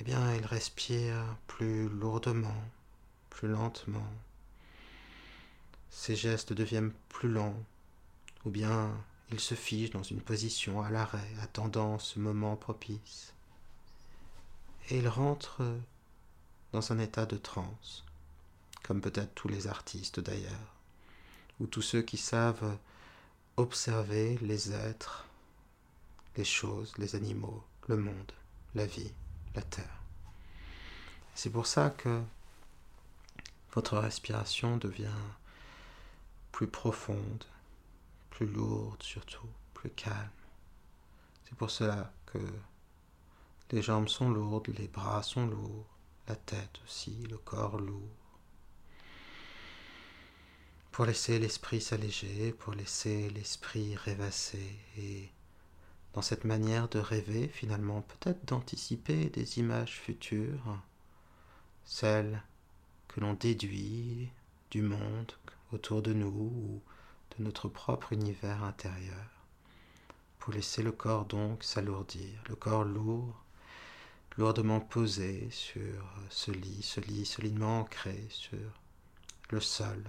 eh 0.00 0.04
bien, 0.04 0.34
il 0.34 0.44
respire 0.44 1.16
plus 1.46 1.88
lourdement, 1.88 2.62
plus 3.30 3.48
lentement. 3.48 4.12
Ses 5.88 6.14
gestes 6.14 6.52
deviennent 6.52 6.92
plus 7.08 7.30
lents, 7.30 7.56
ou 8.44 8.50
bien 8.50 8.94
il 9.30 9.40
se 9.40 9.54
fige 9.54 9.92
dans 9.92 10.02
une 10.02 10.20
position 10.20 10.82
à 10.82 10.90
l'arrêt, 10.90 11.32
attendant 11.40 11.98
ce 11.98 12.18
moment 12.18 12.56
propice. 12.56 13.32
Et 14.90 14.98
il 14.98 15.08
rentre 15.08 15.62
dans 16.72 16.92
un 16.92 16.98
état 16.98 17.26
de 17.26 17.36
transe, 17.36 18.04
comme 18.82 19.00
peut-être 19.00 19.34
tous 19.34 19.48
les 19.48 19.66
artistes 19.66 20.20
d'ailleurs, 20.20 20.74
ou 21.60 21.66
tous 21.66 21.82
ceux 21.82 22.02
qui 22.02 22.16
savent 22.16 22.76
observer 23.56 24.38
les 24.38 24.72
êtres, 24.72 25.26
les 26.36 26.44
choses, 26.44 26.96
les 26.98 27.14
animaux, 27.14 27.62
le 27.88 27.96
monde, 27.96 28.32
la 28.74 28.86
vie, 28.86 29.12
la 29.54 29.62
terre. 29.62 30.00
C'est 31.34 31.50
pour 31.50 31.66
ça 31.66 31.90
que 31.90 32.22
votre 33.72 33.98
respiration 33.98 34.76
devient 34.76 35.08
plus 36.50 36.66
profonde, 36.66 37.44
plus 38.30 38.46
lourde 38.46 39.02
surtout, 39.02 39.48
plus 39.74 39.90
calme. 39.90 40.28
C'est 41.44 41.54
pour 41.54 41.70
cela 41.70 42.12
que 42.26 42.38
les 43.70 43.82
jambes 43.82 44.08
sont 44.08 44.30
lourdes, 44.30 44.68
les 44.78 44.88
bras 44.88 45.22
sont 45.22 45.46
lourds, 45.46 45.86
la 46.28 46.36
tête 46.36 46.80
aussi, 46.84 47.26
le 47.30 47.38
corps 47.38 47.78
lourd. 47.78 48.00
Pour 50.90 51.06
laisser 51.06 51.38
l'esprit 51.38 51.80
s'alléger, 51.80 52.52
pour 52.52 52.74
laisser 52.74 53.30
l'esprit 53.30 53.96
rêvasser 53.96 54.78
et 54.98 55.30
dans 56.12 56.22
cette 56.22 56.44
manière 56.44 56.88
de 56.88 56.98
rêver, 56.98 57.48
finalement, 57.48 58.02
peut-être 58.02 58.44
d'anticiper 58.44 59.30
des 59.30 59.58
images 59.58 59.98
futures, 59.98 60.78
celles 61.84 62.42
que 63.08 63.20
l'on 63.20 63.32
déduit 63.32 64.30
du 64.70 64.82
monde 64.82 65.32
autour 65.72 66.02
de 66.02 66.12
nous 66.12 66.28
ou 66.28 66.82
de 67.38 67.44
notre 67.44 67.68
propre 67.68 68.12
univers 68.12 68.62
intérieur, 68.62 69.46
pour 70.38 70.52
laisser 70.52 70.82
le 70.82 70.92
corps 70.92 71.24
donc 71.24 71.64
s'alourdir, 71.64 72.42
le 72.48 72.56
corps 72.56 72.84
lourd, 72.84 73.42
lourdement 74.36 74.80
posé 74.80 75.48
sur 75.50 76.04
ce 76.30 76.50
lit, 76.50 76.82
ce 76.82 77.00
lit 77.00 77.26
solidement 77.26 77.80
ancré 77.80 78.26
sur 78.30 78.58
le 79.50 79.60
sol, 79.60 80.02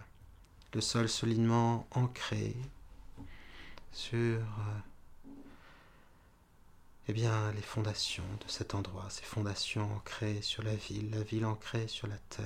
le 0.73 0.81
sol 0.81 1.09
solidement 1.09 1.87
ancré 1.91 2.55
sur 3.91 4.39
eh 7.07 7.13
bien, 7.13 7.51
les 7.51 7.61
fondations 7.61 8.23
de 8.45 8.49
cet 8.49 8.75
endroit, 8.75 9.09
ces 9.09 9.23
fondations 9.23 9.93
ancrées 9.93 10.41
sur 10.41 10.63
la 10.63 10.75
ville, 10.75 11.11
la 11.11 11.21
ville 11.21 11.45
ancrée 11.45 11.89
sur 11.89 12.07
la 12.07 12.17
terre, 12.17 12.45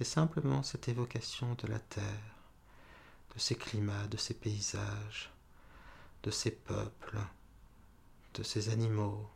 et 0.00 0.04
simplement 0.04 0.64
cette 0.64 0.88
évocation 0.88 1.54
de 1.54 1.68
la 1.68 1.78
terre, 1.78 2.34
de 3.32 3.38
ces 3.38 3.54
climats, 3.54 4.08
de 4.08 4.16
ces 4.16 4.34
paysages, 4.34 5.30
de 6.24 6.32
ces 6.32 6.50
peuples, 6.50 7.18
de 8.34 8.42
ces 8.42 8.70
animaux, 8.70 9.30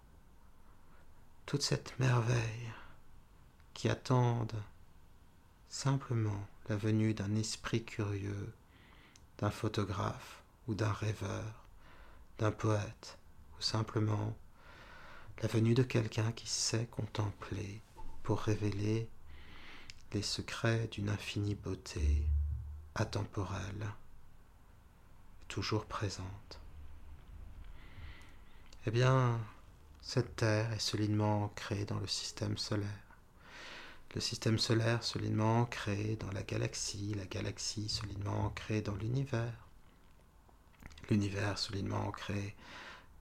toute 1.47 1.63
cette 1.63 1.99
merveille 1.99 2.73
qui 3.75 3.89
attendent 3.89 4.63
simplement 5.69 6.47
la 6.69 6.77
venue 6.77 7.15
d'un 7.15 7.35
esprit 7.35 7.85
curieux, 7.85 8.53
d'un 9.39 9.51
photographe 9.51 10.43
ou 10.69 10.75
d'un 10.75 10.93
rêveur, 10.93 11.65
d'un 12.39 12.53
poète, 12.53 13.19
simplement 13.59 14.37
la 15.43 15.49
venue 15.49 15.75
de 15.75 15.83
quelqu'un 15.83 16.33
qui 16.33 16.49
sait 16.49 16.87
contempler 16.87 17.81
pour 18.23 18.41
révéler 18.41 19.09
les 20.13 20.23
secrets 20.23 20.89
d'une 20.89 21.09
infinie 21.09 21.55
beauté 21.55 22.23
atemporelle, 22.95 23.89
toujours 25.49 25.87
présente. 25.87 26.61
Eh 28.87 28.91
bien, 28.91 29.41
cette 30.03 30.37
Terre 30.37 30.73
est 30.73 30.81
solidement 30.81 31.45
ancrée 31.45 31.85
dans 31.85 31.99
le 31.99 32.09
système 32.09 32.59
solaire. 32.59 32.89
Le 34.15 34.21
système 34.21 34.59
solaire 34.59 35.03
solidement 35.03 35.61
ancré 35.61 36.17
dans 36.21 36.31
la 36.33 36.43
galaxie, 36.43 37.15
la 37.15 37.25
galaxie 37.25 37.89
solidement 37.89 38.47
ancrée 38.47 38.83
dans 38.83 38.97
l'univers, 38.97 39.55
l'univers 41.09 41.57
solidement 41.57 42.09
ancré 42.09 42.55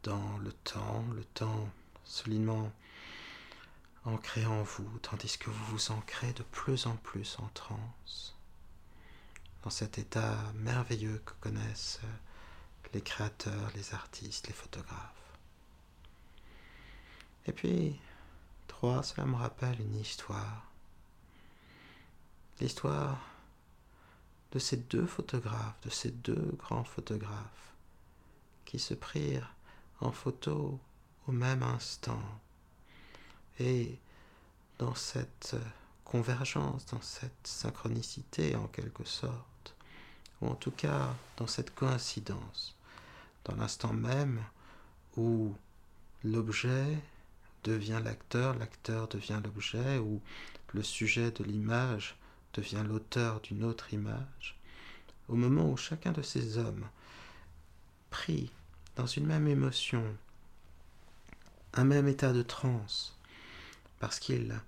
dans 0.04 0.38
le 0.40 0.52
temps, 0.52 1.06
le 1.16 1.24
temps 1.24 1.70
solidement 2.04 2.72
ancré 4.04 4.46
en 4.46 4.64
vous, 4.64 5.00
tandis 5.04 5.38
que 5.38 5.52
vous 5.52 5.66
vous 5.66 5.92
ancrez 5.92 6.34
de 6.34 6.44
plus 6.44 6.88
en 6.88 6.96
plus 6.98 7.38
en 7.40 7.48
transe, 7.54 8.36
dans 9.64 9.70
cet 9.70 10.00
état 10.00 10.36
merveilleux 10.56 11.22
que 11.26 11.34
connaissent 11.40 12.00
les 12.94 13.02
créateurs, 13.02 13.72
les 13.76 13.94
artistes, 13.94 14.48
les 14.48 14.54
photographes. 14.54 15.21
Et 17.48 17.52
puis, 17.52 18.00
trois, 18.68 19.04
cela 19.04 19.26
me 19.26 19.36
rappelle 19.36 19.80
une 19.82 20.00
histoire. 20.00 20.66
L'histoire 22.60 23.20
de 24.52 24.60
ces 24.60 24.78
deux 24.78 25.06
photographes, 25.06 25.80
de 25.84 25.90
ces 25.90 26.12
deux 26.12 26.56
grands 26.58 26.84
photographes, 26.84 27.74
qui 28.66 28.80
se 28.80 28.94
prirent 28.94 29.54
en 30.00 30.12
photo 30.12 30.80
au 31.28 31.32
même 31.32 31.64
instant. 31.64 32.22
Et 33.60 33.98
dans 34.78 34.96
cette 34.96 35.56
convergence, 36.04 36.86
dans 36.88 37.02
cette 37.02 37.48
synchronicité 37.48 38.56
en 38.56 38.68
quelque 38.68 39.06
sorte, 39.06 39.76
ou 40.42 40.48
en 40.48 40.56
tout 40.56 40.72
cas 40.72 41.14
dans 41.38 41.48
cette 41.48 41.74
coïncidence, 41.74 42.76
dans 43.46 43.56
l'instant 43.56 43.94
même 43.94 44.44
où 45.16 45.54
l'objet 46.24 46.98
devient 47.64 48.02
l'acteur, 48.04 48.58
l'acteur 48.58 49.08
devient 49.08 49.40
l'objet, 49.44 49.98
où 49.98 50.22
le 50.74 50.84
sujet 50.84 51.32
de 51.32 51.44
l'image 51.44 52.16
devient 52.54 52.84
l'auteur 52.86 53.42
d'une 53.42 53.64
autre 53.64 53.94
image, 53.94 54.58
au 55.28 55.36
moment 55.36 55.70
où 55.70 55.78
chacun 55.78 56.12
de 56.12 56.22
ces 56.22 56.58
hommes 56.58 56.88
prit 58.10 58.52
dans 58.96 59.08
une 59.08 59.26
même 59.26 59.48
émotion, 59.48 60.04
un 61.74 61.86
même 61.86 62.08
état 62.08 62.34
de 62.34 62.42
transe, 62.42 63.18
parce 64.00 64.20
qu'il 64.20 64.60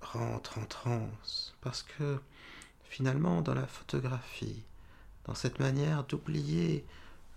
rentre 0.00 0.58
en 0.58 0.66
transe, 0.66 1.54
parce 1.60 1.82
que 1.82 2.20
finalement 2.84 3.40
dans 3.40 3.54
la 3.54 3.66
photographie, 3.66 4.62
dans 5.24 5.34
cette 5.34 5.58
manière 5.58 6.04
d'oublier 6.04 6.84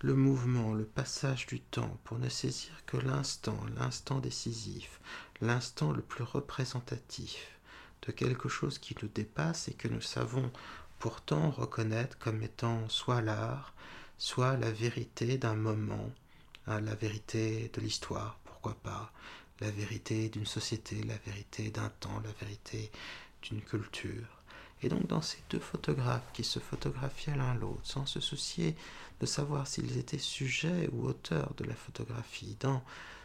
le 0.02 0.14
mouvement, 0.14 0.74
le 0.74 0.86
passage 0.86 1.48
du 1.48 1.60
temps, 1.60 1.98
pour 2.04 2.20
ne 2.20 2.30
saisir 2.30 2.72
que 2.86 2.98
l'instant, 2.98 3.60
l'instant 3.76 4.20
décisif, 4.20 5.00
l'instant 5.42 5.92
le 5.92 6.04
plus 6.04 6.24
représentatif 6.24 7.58
de 8.04 8.12
quelque 8.12 8.48
chose 8.48 8.78
qui 8.78 8.96
nous 9.02 9.08
dépasse 9.08 9.68
et 9.70 9.74
que 9.74 9.88
nous 9.88 10.02
savons 10.02 10.52
pourtant 11.00 11.50
reconnaître 11.50 12.18
comme 12.20 12.44
étant 12.44 12.88
soit 12.90 13.22
l'art, 13.22 13.74
soit 14.20 14.56
la 14.58 14.72
vérité 14.72 15.40
d'un 15.40 15.56
moment, 15.56 16.12
hein, 16.68 16.80
la 16.82 16.94
vérité 16.94 17.72
de 17.74 17.82
l'histoire, 17.82 18.40
pourquoi 18.46 18.76
pas, 18.76 19.12
la 19.62 19.72
vérité 19.72 20.30
d'une 20.30 20.46
société, 20.46 21.02
la 21.04 21.18
vérité 21.18 21.72
d'un 21.72 21.90
temps, 21.90 22.22
la 22.24 22.32
vérité 22.40 22.92
d'une 23.42 23.62
culture. 23.62 24.37
Et 24.84 24.90
donc 24.90 25.08
dans 25.08 25.22
ces 25.22 25.40
deux 25.50 25.60
photographes 25.60 26.32
qui 26.34 26.44
se 26.44 26.60
photographiaient 26.60 27.36
l'un 27.36 27.56
l'autre, 27.56 27.82
sans 27.84 28.06
se 28.06 28.20
soucier 28.20 28.76
de 29.20 29.26
savoir 29.26 29.68
s'ils 29.68 29.98
étaient 29.98 30.18
sujets 30.18 30.90
ou 30.92 31.08
auteurs 31.08 31.54
de 31.56 31.64
la 31.64 31.76
photographie, 31.76 32.56
dans 32.60 32.84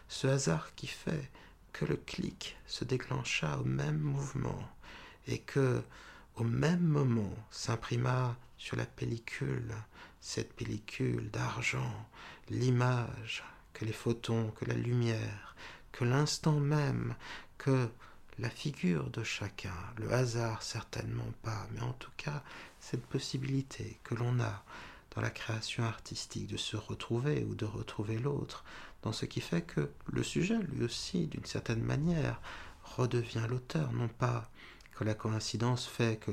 ce 0.09 0.27
hasard 0.27 0.75
qui 0.75 0.87
fait 0.87 1.31
que 1.73 1.85
le 1.85 1.97
clic 1.97 2.57
se 2.67 2.85
déclencha 2.85 3.59
au 3.59 3.65
même 3.65 3.99
mouvement 3.99 4.69
et 5.27 5.39
que 5.39 5.83
au 6.37 6.45
même 6.45 6.83
moment 6.83 7.35
s'imprima 7.51 8.37
sur 8.57 8.77
la 8.77 8.87
pellicule 8.87 9.75
cette 10.23 10.55
pellicule 10.55 11.31
d'argent, 11.31 12.09
l'image, 12.49 13.43
que 13.75 13.85
les 13.85 13.93
photons, 13.93 14.53
que 14.53 14.65
la 14.65 14.75
lumière, 14.75 15.57
que 15.91 16.05
l'instant 16.05 16.61
même, 16.61 17.17
que 17.59 17.89
la 18.43 18.51
figure 18.51 19.09
de 19.11 19.23
chacun, 19.23 19.73
le 19.99 20.13
hasard 20.13 20.65
certainement 20.65 21.33
pas, 21.43 21.69
mais 21.73 21.81
en 21.81 21.93
tout 21.93 22.11
cas 22.17 22.43
cette 22.81 23.07
possibilité 23.07 24.01
que 24.03 24.17
l'on 24.17 24.41
a 24.41 24.65
dans 25.15 25.23
la 25.23 25.31
création 25.31 25.85
artistique 25.85 26.49
de 26.49 26.57
se 26.57 26.77
retrouver 26.77 27.45
ou 27.45 27.55
de 27.55 27.65
retrouver 27.65 28.19
l'autre, 28.19 28.65
dans 29.03 29.13
ce 29.13 29.27
qui 29.27 29.41
fait 29.41 29.63
que 29.63 29.93
le 30.07 30.25
sujet 30.25 30.59
lui 30.59 30.83
aussi, 30.83 31.29
d'une 31.29 31.45
certaine 31.45 31.85
manière, 31.85 32.41
redevient 32.83 33.47
l'auteur, 33.49 33.93
non 33.93 34.09
pas 34.09 34.51
que 34.97 35.05
la 35.05 35.15
coïncidence 35.15 35.87
fait 35.87 36.19
que 36.19 36.33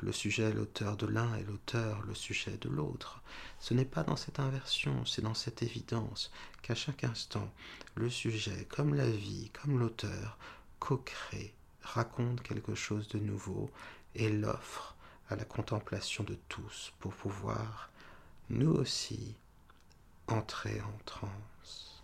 le 0.00 0.10
sujet 0.10 0.50
est 0.50 0.54
l'auteur 0.54 0.96
de 0.96 1.06
l'un 1.06 1.36
et 1.36 1.44
l'auteur 1.44 2.02
le 2.02 2.14
sujet 2.14 2.56
de 2.60 2.68
l'autre. 2.68 3.22
Ce 3.60 3.74
n'est 3.74 3.84
pas 3.84 4.02
dans 4.02 4.16
cette 4.16 4.40
inversion, 4.40 5.06
c'est 5.06 5.22
dans 5.22 5.34
cette 5.34 5.62
évidence 5.62 6.32
qu'à 6.62 6.74
chaque 6.74 7.04
instant, 7.04 7.48
le 7.94 8.10
sujet, 8.10 8.66
comme 8.68 8.94
la 8.94 9.08
vie, 9.08 9.50
comme 9.52 9.78
l'auteur, 9.78 10.36
co-crée, 10.84 11.54
raconte 11.80 12.42
quelque 12.42 12.74
chose 12.74 13.08
de 13.08 13.18
nouveau 13.18 13.70
et 14.14 14.28
l'offre 14.28 14.94
à 15.30 15.34
la 15.34 15.46
contemplation 15.46 16.24
de 16.24 16.34
tous 16.50 16.92
pour 17.00 17.14
pouvoir, 17.14 17.88
nous 18.50 18.70
aussi, 18.70 19.34
entrer 20.26 20.82
en 20.82 20.98
transe. 21.06 22.02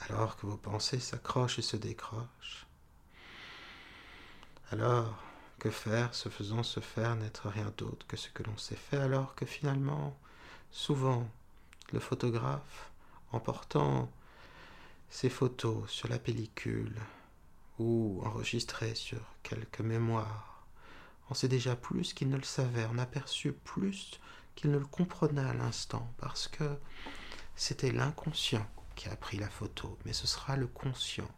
Alors 0.00 0.36
que 0.36 0.46
vos 0.46 0.56
pensées 0.56 0.98
s'accrochent 0.98 1.60
et 1.60 1.62
se 1.62 1.76
décrochent, 1.76 2.66
alors 4.72 5.22
que 5.60 5.70
faire, 5.70 6.12
se 6.12 6.28
faisant 6.28 6.64
se 6.64 6.80
faire, 6.80 7.14
n'être 7.14 7.48
rien 7.48 7.72
d'autre 7.76 8.04
que 8.08 8.16
ce 8.16 8.30
que 8.30 8.42
l'on 8.42 8.58
s'est 8.58 8.74
fait, 8.74 8.96
alors 8.96 9.36
que 9.36 9.46
finalement, 9.46 10.18
souvent, 10.72 11.30
le 11.92 12.00
photographe, 12.00 12.90
en 13.30 13.38
portant 13.38 14.10
ses 15.08 15.30
photos 15.30 15.88
sur 15.88 16.08
la 16.08 16.18
pellicule 16.18 16.96
ou 17.82 18.22
enregistrées 18.24 18.94
sur 18.94 19.20
quelques 19.42 19.80
mémoires, 19.80 20.66
on 21.30 21.34
sait 21.34 21.48
déjà 21.48 21.76
plus 21.76 22.14
qu'il 22.14 22.28
ne 22.28 22.36
le 22.36 22.44
savait, 22.44 22.86
on 22.92 22.98
aperçut 22.98 23.52
plus 23.52 24.20
qu'il 24.54 24.70
ne 24.70 24.78
le 24.78 24.86
comprenait 24.86 25.42
à 25.42 25.54
l'instant, 25.54 26.12
parce 26.18 26.46
que 26.48 26.76
c'était 27.56 27.92
l'inconscient 27.92 28.66
qui 28.94 29.08
a 29.08 29.16
pris 29.16 29.38
la 29.38 29.48
photo, 29.48 29.98
mais 30.04 30.12
ce 30.12 30.26
sera 30.26 30.56
le 30.56 30.66
conscient 30.66 31.30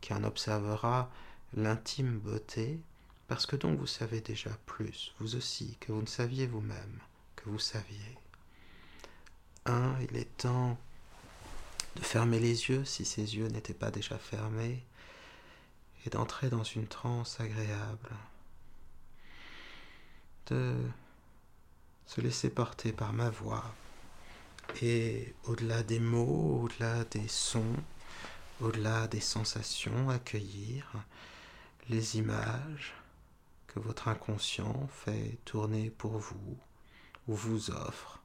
qui 0.00 0.12
en 0.12 0.24
observera 0.24 1.10
l'intime 1.54 2.18
beauté 2.18 2.80
parce 3.28 3.44
que 3.44 3.56
donc 3.56 3.78
vous 3.78 3.86
savez 3.86 4.20
déjà 4.20 4.50
plus, 4.66 5.14
vous 5.18 5.36
aussi, 5.36 5.76
que 5.80 5.92
vous 5.92 6.00
ne 6.00 6.06
saviez 6.06 6.46
vous-même, 6.46 6.98
que 7.36 7.50
vous 7.50 7.58
saviez. 7.58 8.18
Un, 9.66 9.94
il 10.00 10.16
est 10.16 10.36
temps 10.38 10.78
de 11.96 12.00
fermer 12.00 12.40
les 12.40 12.68
yeux 12.70 12.84
si 12.86 13.04
ces 13.04 13.36
yeux 13.36 13.48
n'étaient 13.48 13.74
pas 13.74 13.90
déjà 13.90 14.16
fermés, 14.18 14.82
et 16.04 16.10
d'entrer 16.10 16.48
dans 16.48 16.64
une 16.64 16.86
transe 16.86 17.40
agréable, 17.40 18.10
de 20.46 20.76
se 22.06 22.20
laisser 22.20 22.50
porter 22.50 22.92
par 22.92 23.12
ma 23.12 23.30
voix, 23.30 23.74
et 24.82 25.34
au-delà 25.44 25.82
des 25.82 26.00
mots, 26.00 26.60
au-delà 26.62 27.04
des 27.04 27.28
sons, 27.28 27.76
au-delà 28.60 29.06
des 29.06 29.20
sensations, 29.20 30.10
accueillir 30.10 30.92
les 31.88 32.18
images, 32.18 32.94
que 33.66 33.78
votre 33.78 34.08
inconscient 34.08 34.88
fait 34.88 35.38
tourner 35.44 35.90
pour 35.90 36.18
vous 36.18 36.58
ou 37.28 37.34
vous 37.34 37.70
offre, 37.70 38.20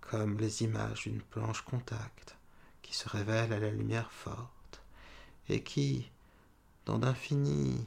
comme 0.00 0.38
les 0.38 0.62
images 0.62 1.02
d'une 1.02 1.20
planche 1.20 1.62
contact 1.62 2.36
qui 2.82 2.94
se 2.94 3.08
révèle 3.08 3.52
à 3.52 3.60
la 3.60 3.70
lumière 3.70 4.10
forte 4.10 4.82
et 5.48 5.62
qui, 5.62 6.10
dans 6.90 6.98
d'infinies 6.98 7.86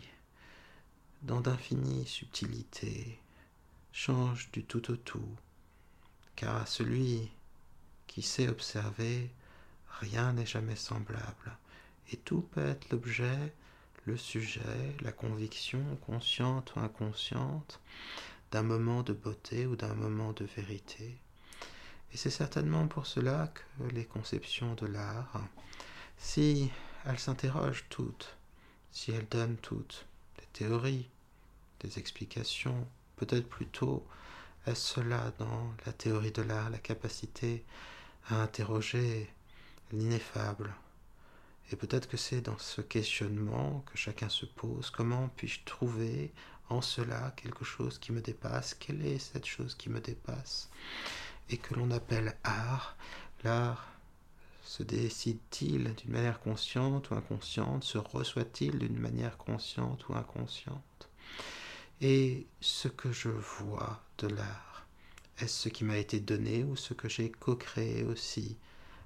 dans 1.23 1.41
d'infinies 1.41 2.07
subtilités, 2.07 3.19
change 3.91 4.49
du 4.51 4.63
tout 4.63 4.91
au 4.91 4.95
tout, 4.95 5.35
car 6.37 6.55
à 6.55 6.65
celui 6.65 7.29
qui 8.07 8.21
sait 8.21 8.47
observer, 8.47 9.29
rien 9.99 10.31
n'est 10.31 10.45
jamais 10.45 10.77
semblable, 10.77 11.57
et 12.13 12.17
tout 12.17 12.47
peut 12.53 12.65
être 12.65 12.89
l'objet 12.91 13.53
le 14.05 14.15
sujet, 14.15 14.95
la 15.01 15.11
conviction, 15.11 15.83
consciente 16.07 16.73
ou 16.75 16.79
inconsciente, 16.79 17.81
d'un 18.51 18.63
moment 18.63 19.03
de 19.03 19.11
beauté 19.11 19.65
ou 19.65 19.75
d'un 19.75 19.95
moment 19.95 20.31
de 20.31 20.45
vérité. 20.45 21.17
Et 22.13 22.17
c'est 22.17 22.29
certainement 22.29 22.87
pour 22.87 23.05
cela 23.05 23.51
que 23.53 23.83
les 23.93 24.05
conceptions 24.05 24.75
de 24.75 24.85
l'art, 24.85 25.41
si 26.17 26.71
elles 27.05 27.19
s'interrogent 27.19 27.85
toutes, 27.89 28.37
si 28.93 29.11
elles 29.11 29.27
donnent 29.27 29.57
toutes 29.57 30.05
des 30.37 30.45
théories, 30.53 31.09
des 31.81 31.99
explications, 31.99 32.87
peut-être 33.17 33.49
plutôt 33.49 34.05
est-ce 34.65 34.93
cela 34.95 35.33
dans 35.39 35.73
la 35.85 35.91
théorie 35.91 36.31
de 36.31 36.41
l'art, 36.41 36.69
la 36.69 36.77
capacité 36.77 37.65
à 38.29 38.41
interroger 38.41 39.29
l'ineffable, 39.91 40.73
et 41.71 41.75
peut-être 41.75 42.07
que 42.07 42.17
c'est 42.17 42.41
dans 42.41 42.57
ce 42.57 42.81
questionnement 42.81 43.83
que 43.91 43.97
chacun 43.97 44.29
se 44.29 44.45
pose, 44.45 44.89
comment 44.89 45.29
puis-je 45.35 45.61
trouver 45.65 46.31
en 46.69 46.81
cela 46.81 47.33
quelque 47.35 47.65
chose 47.65 47.97
qui 47.99 48.11
me 48.11 48.21
dépasse? 48.21 48.73
Quelle 48.73 49.05
est 49.05 49.19
cette 49.19 49.45
chose 49.45 49.75
qui 49.75 49.89
me 49.89 49.99
dépasse? 49.99 50.69
Et 51.49 51.57
que 51.57 51.73
l'on 51.73 51.91
appelle 51.91 52.37
art. 52.43 52.95
L'art 53.43 53.92
se 54.63 54.81
décide-t-il 54.81 55.93
d'une 55.95 56.11
manière 56.11 56.39
consciente 56.39 57.09
ou 57.09 57.15
inconsciente 57.15 57.83
Se 57.83 57.97
reçoit-il 57.97 58.79
d'une 58.79 58.97
manière 58.97 59.37
consciente 59.37 60.07
ou 60.07 60.15
inconsciente? 60.15 61.09
Et 62.01 62.47
ce 62.61 62.87
que 62.87 63.11
je 63.11 63.29
vois 63.29 64.01
de 64.17 64.27
l'art, 64.27 64.85
est-ce 65.39 65.63
ce 65.63 65.69
qui 65.69 65.83
m'a 65.83 65.97
été 65.97 66.19
donné 66.19 66.63
ou 66.63 66.75
ce 66.75 66.93
que 66.93 67.09
j'ai 67.09 67.31
co-créé 67.31 68.03
aussi 68.03 68.57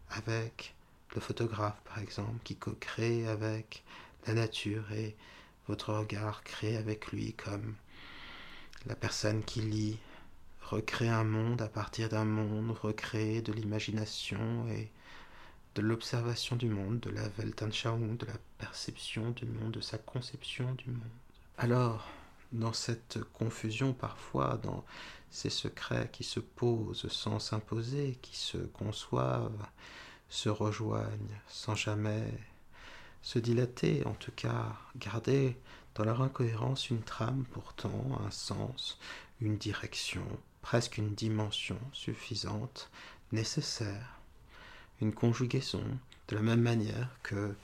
avec 0.10 0.76
le 1.16 1.22
photographe 1.22 1.80
par 1.86 2.00
exemple, 2.00 2.40
qui 2.44 2.56
co-crée 2.56 3.28
avec 3.28 3.84
la 4.26 4.34
nature 4.34 4.92
et 4.92 5.16
votre 5.68 5.94
regard 5.94 6.44
crée 6.44 6.78
avec 6.78 7.08
lui 7.08 7.34
comme 7.34 7.76
la 8.86 8.96
personne 8.96 9.44
qui 9.44 9.62
lit, 9.62 9.98
recrée 10.62 11.10
un 11.10 11.24
monde 11.24 11.62
à 11.62 11.68
partir 11.68 12.10
d'un 12.10 12.26
monde, 12.26 12.72
recrée 12.72 13.42
de 13.42 13.52
l'imagination 13.54 14.68
et 14.70 14.92
de 15.78 15.84
l'observation 15.84 16.56
du 16.56 16.70
monde, 16.70 17.00
de 17.02 17.12
la 17.12 17.30
Weltanschauung, 17.38 18.18
de 18.18 18.26
la 18.26 18.38
perception 18.58 19.30
du 19.30 19.46
monde, 19.46 19.74
de 19.74 19.82
sa 19.82 20.00
conception 20.00 20.74
du 20.74 20.90
monde. 20.90 21.04
Alors, 21.60 22.08
dans 22.52 22.74
cette 22.74 23.20
confusion 23.34 23.94
parfois, 23.94 24.60
dans 24.64 24.84
ces 25.30 25.52
secrets 25.52 26.10
qui 26.12 26.24
se 26.24 26.40
posent 26.40 27.08
sans 27.10 27.38
s'imposer, 27.38 28.18
qui 28.24 28.36
se 28.36 28.58
conçoivent, 28.58 29.68
se 30.30 30.50
rejoignent 30.50 31.40
sans 31.48 31.76
jamais 31.76 32.34
se 33.22 33.38
dilater, 33.38 34.04
en 34.08 34.14
tout 34.14 34.32
cas 34.36 34.76
garder 34.96 35.58
dans 35.94 36.06
leur 36.06 36.24
incohérence 36.24 36.90
une 36.90 37.04
trame 37.04 37.46
pourtant, 37.52 38.20
un 38.26 38.32
sens, 38.32 38.98
une 39.42 39.58
direction, 39.58 40.26
presque 40.64 40.98
une 40.98 41.14
dimension 41.14 41.80
suffisante, 41.94 42.90
nécessaire, 43.32 44.17
une 45.02 45.14
conjugaison, 45.14 45.84
de 46.28 46.36
la 46.36 46.42
même 46.42 46.62
manière 46.62 47.10
que 47.24 47.56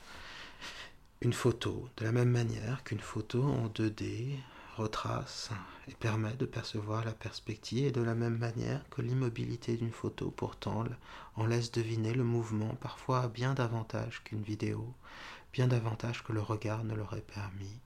une 1.22 1.34
photo, 1.34 1.88
de 1.98 2.04
la 2.04 2.12
même 2.12 2.30
manière 2.30 2.84
qu'une 2.84 3.00
photo 3.00 3.44
en 3.44 3.68
2D 3.70 4.38
retrace 4.76 5.52
et 5.88 5.94
permet 5.94 6.34
de 6.34 6.46
percevoir 6.46 7.06
la 7.06 7.14
perspective 7.14 7.86
et 7.86 7.92
de 7.92 8.02
la 8.02 8.16
même 8.16 8.38
manière 8.38 8.84
que 8.90 9.02
l'immobilité 9.02 9.78
d'une 9.78 9.92
photo 9.92 10.32
pourtant 10.32 10.84
en 11.36 11.46
laisse 11.46 11.72
deviner 11.72 12.14
le 12.14 12.24
mouvement 12.24 12.76
parfois 12.76 13.28
bien 13.28 13.54
davantage 13.54 14.22
qu'une 14.24 14.42
vidéo, 14.42 14.94
bien 15.54 15.68
davantage 15.68 16.24
que 16.24 16.34
le 16.34 16.42
regard 16.42 16.84
ne 16.84 16.96
l'aurait 16.96 17.22
permis, 17.22 17.80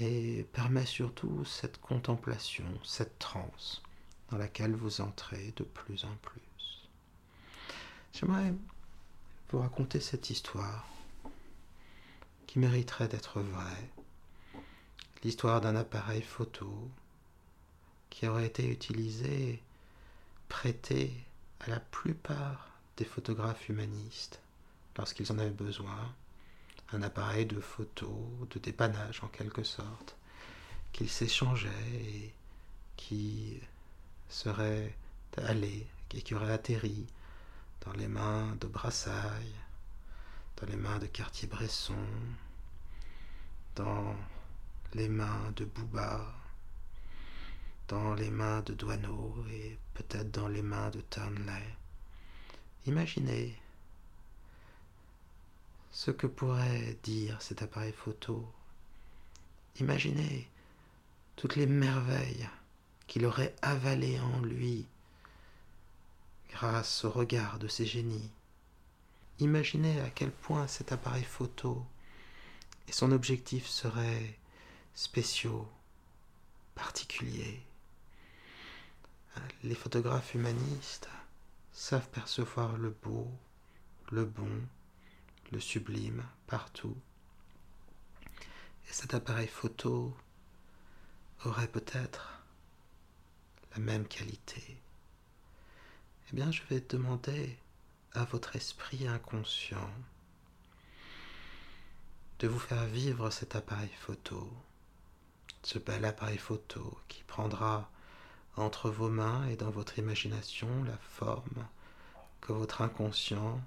et 0.00 0.46
permet 0.52 0.86
surtout 0.86 1.44
cette 1.44 1.80
contemplation, 1.80 2.66
cette 2.84 3.18
transe 3.18 3.82
dans 4.30 4.38
laquelle 4.38 4.74
vous 4.74 5.00
entrez 5.00 5.52
de 5.56 5.64
plus 5.64 6.04
en 6.04 6.14
plus. 6.22 6.55
J'aimerais 8.18 8.54
vous 9.50 9.58
raconter 9.58 10.00
cette 10.00 10.30
histoire 10.30 10.86
qui 12.46 12.58
mériterait 12.58 13.08
d'être 13.08 13.42
vraie. 13.42 13.90
L'histoire 15.22 15.60
d'un 15.60 15.76
appareil 15.76 16.22
photo 16.22 16.88
qui 18.08 18.26
aurait 18.26 18.46
été 18.46 18.70
utilisé, 18.70 19.62
prêté 20.48 21.12
à 21.60 21.68
la 21.68 21.78
plupart 21.78 22.70
des 22.96 23.04
photographes 23.04 23.68
humanistes 23.68 24.40
lorsqu'ils 24.96 25.30
en 25.30 25.38
avaient 25.38 25.50
besoin, 25.50 26.14
un 26.92 27.02
appareil 27.02 27.44
de 27.44 27.60
photo, 27.60 28.26
de 28.48 28.58
dépannage 28.58 29.22
en 29.24 29.28
quelque 29.28 29.62
sorte, 29.62 30.16
qu'ils 30.94 31.10
s'échangeaient 31.10 31.68
et 32.00 32.32
qui 32.96 33.60
serait 34.30 34.96
allé, 35.36 35.86
qui 36.08 36.34
aurait 36.34 36.54
atterri 36.54 37.06
dans 37.84 37.92
les 37.92 38.08
mains 38.08 38.56
de 38.60 38.66
Brassailles, 38.66 39.54
dans 40.56 40.66
les 40.66 40.76
mains 40.76 40.98
de 40.98 41.06
Cartier-Bresson, 41.06 41.94
dans 43.74 44.16
les 44.94 45.08
mains 45.08 45.52
de 45.56 45.64
Bouba, 45.64 46.34
dans 47.88 48.14
les 48.14 48.30
mains 48.30 48.62
de 48.62 48.74
Douaneau 48.74 49.34
et 49.50 49.78
peut-être 49.94 50.30
dans 50.30 50.48
les 50.48 50.62
mains 50.62 50.90
de 50.90 51.00
Turnley. 51.02 51.76
Imaginez 52.86 53.56
ce 55.90 56.10
que 56.10 56.26
pourrait 56.26 56.96
dire 57.02 57.40
cet 57.40 57.62
appareil 57.62 57.92
photo. 57.92 58.46
Imaginez 59.80 60.48
toutes 61.36 61.56
les 61.56 61.66
merveilles 61.66 62.48
qu'il 63.06 63.24
aurait 63.24 63.54
avalées 63.62 64.18
en 64.20 64.40
lui 64.40 64.86
grâce 66.56 67.04
au 67.04 67.10
regard 67.10 67.58
de 67.58 67.68
ces 67.68 67.84
génies. 67.84 68.30
Imaginez 69.40 70.00
à 70.00 70.08
quel 70.08 70.30
point 70.30 70.66
cet 70.66 70.90
appareil 70.90 71.22
photo 71.22 71.84
et 72.88 72.92
son 72.92 73.12
objectif 73.12 73.66
seraient 73.66 74.38
spéciaux, 74.94 75.68
particuliers. 76.74 77.60
Les 79.64 79.74
photographes 79.74 80.34
humanistes 80.34 81.10
savent 81.74 82.08
percevoir 82.08 82.78
le 82.78 82.88
beau, 82.88 83.30
le 84.10 84.24
bon, 84.24 84.62
le 85.52 85.60
sublime 85.60 86.24
partout. 86.46 86.96
Et 88.88 88.92
cet 88.92 89.12
appareil 89.12 89.48
photo 89.48 90.16
aurait 91.44 91.68
peut-être 91.68 92.40
la 93.72 93.78
même 93.78 94.08
qualité. 94.08 94.80
Eh 96.28 96.34
bien, 96.34 96.50
je 96.50 96.62
vais 96.68 96.80
demander 96.80 97.56
à 98.12 98.24
votre 98.24 98.56
esprit 98.56 99.06
inconscient 99.06 99.90
de 102.40 102.48
vous 102.48 102.58
faire 102.58 102.84
vivre 102.86 103.30
cet 103.30 103.54
appareil 103.54 103.92
photo, 104.00 104.52
ce 105.62 105.78
bel 105.78 106.04
appareil 106.04 106.38
photo 106.38 106.98
qui 107.06 107.22
prendra 107.22 107.88
entre 108.56 108.90
vos 108.90 109.08
mains 109.08 109.46
et 109.46 109.56
dans 109.56 109.70
votre 109.70 110.00
imagination 110.00 110.82
la 110.82 110.96
forme 110.96 111.64
que 112.40 112.52
votre 112.52 112.82
inconscient 112.82 113.60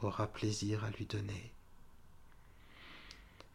aura 0.00 0.26
plaisir 0.26 0.82
à 0.84 0.90
lui 0.90 1.06
donner. 1.06 1.52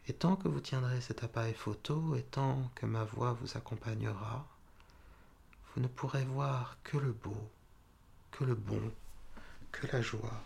Et 0.08 0.14
tant 0.14 0.34
que 0.34 0.48
vous 0.48 0.60
tiendrez 0.60 1.02
cet 1.02 1.24
appareil 1.24 1.54
photo 1.54 2.16
et 2.16 2.22
tant 2.22 2.70
que 2.74 2.86
ma 2.86 3.04
voix 3.04 3.34
vous 3.34 3.58
accompagnera, 3.58 4.46
vous 5.74 5.82
ne 5.82 5.88
pourrez 5.88 6.24
voir 6.24 6.78
que 6.84 6.96
le 6.96 7.12
beau, 7.12 7.50
que 8.36 8.44
le 8.44 8.54
bon, 8.54 8.92
que 9.72 9.86
la 9.86 10.02
joie. 10.02 10.44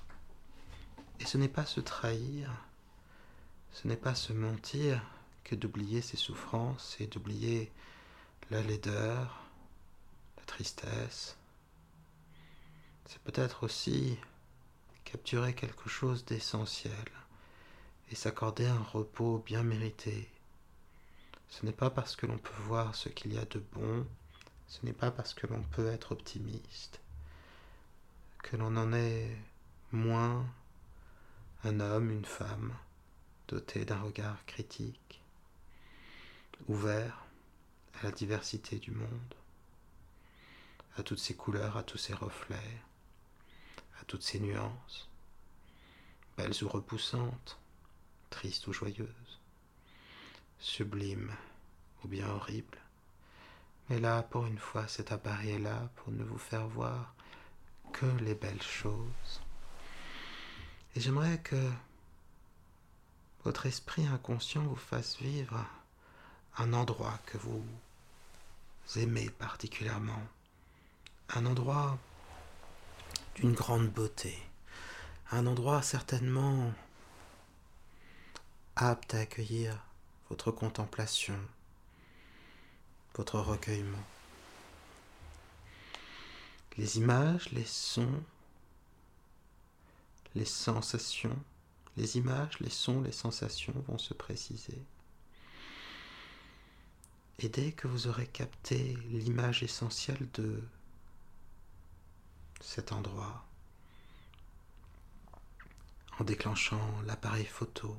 Et 1.18 1.24
ce 1.24 1.38
n'est 1.38 1.48
pas 1.48 1.66
se 1.66 1.80
trahir, 1.80 2.50
ce 3.72 3.88
n'est 3.88 3.96
pas 3.96 4.14
se 4.14 4.32
mentir 4.32 5.02
que 5.42 5.56
d'oublier 5.56 6.00
ses 6.00 6.16
souffrances 6.16 6.96
et 7.00 7.08
d'oublier 7.08 7.72
la 8.50 8.62
laideur, 8.62 9.42
la 10.36 10.44
tristesse. 10.44 11.36
C'est 13.06 13.20
peut-être 13.22 13.64
aussi 13.64 14.16
capturer 15.04 15.54
quelque 15.54 15.88
chose 15.88 16.24
d'essentiel 16.24 16.92
et 18.12 18.14
s'accorder 18.14 18.66
un 18.66 18.82
repos 18.82 19.42
bien 19.44 19.64
mérité. 19.64 20.28
Ce 21.48 21.66
n'est 21.66 21.72
pas 21.72 21.90
parce 21.90 22.14
que 22.14 22.26
l'on 22.26 22.38
peut 22.38 22.62
voir 22.66 22.94
ce 22.94 23.08
qu'il 23.08 23.34
y 23.34 23.38
a 23.38 23.44
de 23.46 23.58
bon, 23.72 24.06
ce 24.68 24.86
n'est 24.86 24.92
pas 24.92 25.10
parce 25.10 25.34
que 25.34 25.48
l'on 25.48 25.62
peut 25.62 25.88
être 25.88 26.12
optimiste, 26.12 27.00
que 28.42 28.56
l'on 28.56 28.76
en 28.76 28.92
est 28.92 29.36
moins 29.92 30.46
un 31.64 31.80
homme, 31.80 32.10
une 32.10 32.24
femme, 32.24 32.74
doté 33.48 33.84
d'un 33.84 34.00
regard 34.00 34.44
critique, 34.46 35.20
ouvert 36.68 37.24
à 38.00 38.04
la 38.04 38.12
diversité 38.12 38.78
du 38.78 38.90
monde, 38.90 39.34
à 40.96 41.02
toutes 41.02 41.18
ses 41.18 41.34
couleurs, 41.34 41.76
à 41.76 41.82
tous 41.82 41.98
ses 41.98 42.14
reflets, 42.14 42.78
à 44.00 44.04
toutes 44.04 44.22
ses 44.22 44.40
nuances, 44.40 45.08
belles 46.36 46.62
ou 46.62 46.68
repoussantes, 46.68 47.58
tristes 48.30 48.66
ou 48.68 48.72
joyeuses, 48.72 49.40
sublimes 50.58 51.34
ou 52.04 52.08
bien 52.08 52.28
horribles. 52.28 52.78
Mais 53.88 53.98
là, 53.98 54.22
pour 54.22 54.46
une 54.46 54.58
fois, 54.58 54.86
cet 54.88 55.12
appareil 55.12 55.50
est 55.50 55.58
là 55.58 55.90
pour 55.96 56.12
ne 56.12 56.22
vous 56.22 56.38
faire 56.38 56.66
voir 56.68 57.14
les 58.20 58.34
belles 58.34 58.62
choses. 58.62 59.40
Et 60.94 61.00
j'aimerais 61.00 61.38
que 61.38 61.70
votre 63.44 63.66
esprit 63.66 64.06
inconscient 64.06 64.62
vous 64.62 64.76
fasse 64.76 65.18
vivre 65.18 65.64
un 66.58 66.72
endroit 66.72 67.18
que 67.26 67.38
vous 67.38 67.64
aimez 68.96 69.30
particulièrement, 69.30 70.22
un 71.30 71.46
endroit 71.46 71.98
d'une 73.36 73.52
grande 73.52 73.88
beauté, 73.88 74.36
un 75.30 75.46
endroit 75.46 75.82
certainement 75.82 76.72
apte 78.76 79.14
à 79.14 79.20
accueillir 79.20 79.78
votre 80.28 80.50
contemplation, 80.50 81.38
votre 83.14 83.38
recueillement. 83.38 84.04
Les 86.80 86.96
images, 86.96 87.50
les 87.50 87.66
sons, 87.66 88.22
les 90.34 90.46
sensations, 90.46 91.38
les 91.98 92.16
images, 92.16 92.58
les 92.60 92.70
sons, 92.70 93.02
les 93.02 93.12
sensations 93.12 93.74
vont 93.86 93.98
se 93.98 94.14
préciser. 94.14 94.82
Et 97.38 97.50
dès 97.50 97.72
que 97.72 97.86
vous 97.86 98.06
aurez 98.06 98.26
capté 98.26 98.96
l'image 99.10 99.62
essentielle 99.62 100.26
de 100.32 100.62
cet 102.62 102.92
endroit, 102.92 103.44
en 106.18 106.24
déclenchant 106.24 107.02
l'appareil 107.02 107.44
photo, 107.44 107.94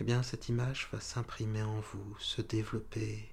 eh 0.00 0.04
bien 0.04 0.24
cette 0.24 0.48
image 0.48 0.88
va 0.90 0.98
s'imprimer 0.98 1.62
en 1.62 1.78
vous, 1.78 2.16
se 2.18 2.42
développer 2.42 3.32